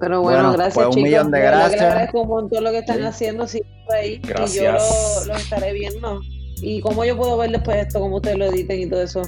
[0.00, 1.08] Pero bueno, gracias pues un chicos.
[1.08, 1.80] Millón de gracias.
[1.80, 3.62] Le agradezco un montón lo que están haciendo sí,
[3.92, 4.18] ahí.
[4.18, 4.54] Gracias.
[4.54, 6.20] Y yo lo, estaré viendo.
[6.62, 9.22] ¿Y cómo yo puedo ver después esto, cómo ustedes lo editen y todo eso?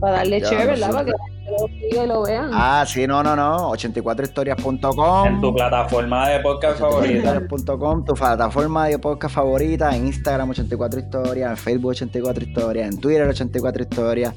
[0.00, 0.90] Para darle chévere, ¿verdad?
[0.90, 2.50] Para que lo sigan y lo vean.
[2.52, 3.70] Ah, sí, no, no, no.
[3.70, 5.26] 84historias.com.
[5.26, 7.42] En tu plataforma de podcast favorita.
[7.46, 9.94] tu plataforma de podcast favorita.
[9.96, 14.34] En Instagram 84 historias, en Facebook 84 historias, en Twitter 84 historias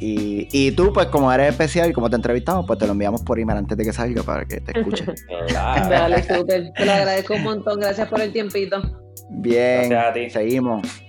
[0.00, 3.22] y, y, tú, pues como eres especial y como te entrevistamos, pues te lo enviamos
[3.22, 5.14] por email antes de que salga para que te escuchen.
[5.52, 6.72] Dale, súper.
[6.72, 7.80] Te lo agradezco un montón.
[7.80, 8.82] Gracias por el tiempito.
[9.30, 9.90] Bien,
[10.30, 11.03] seguimos.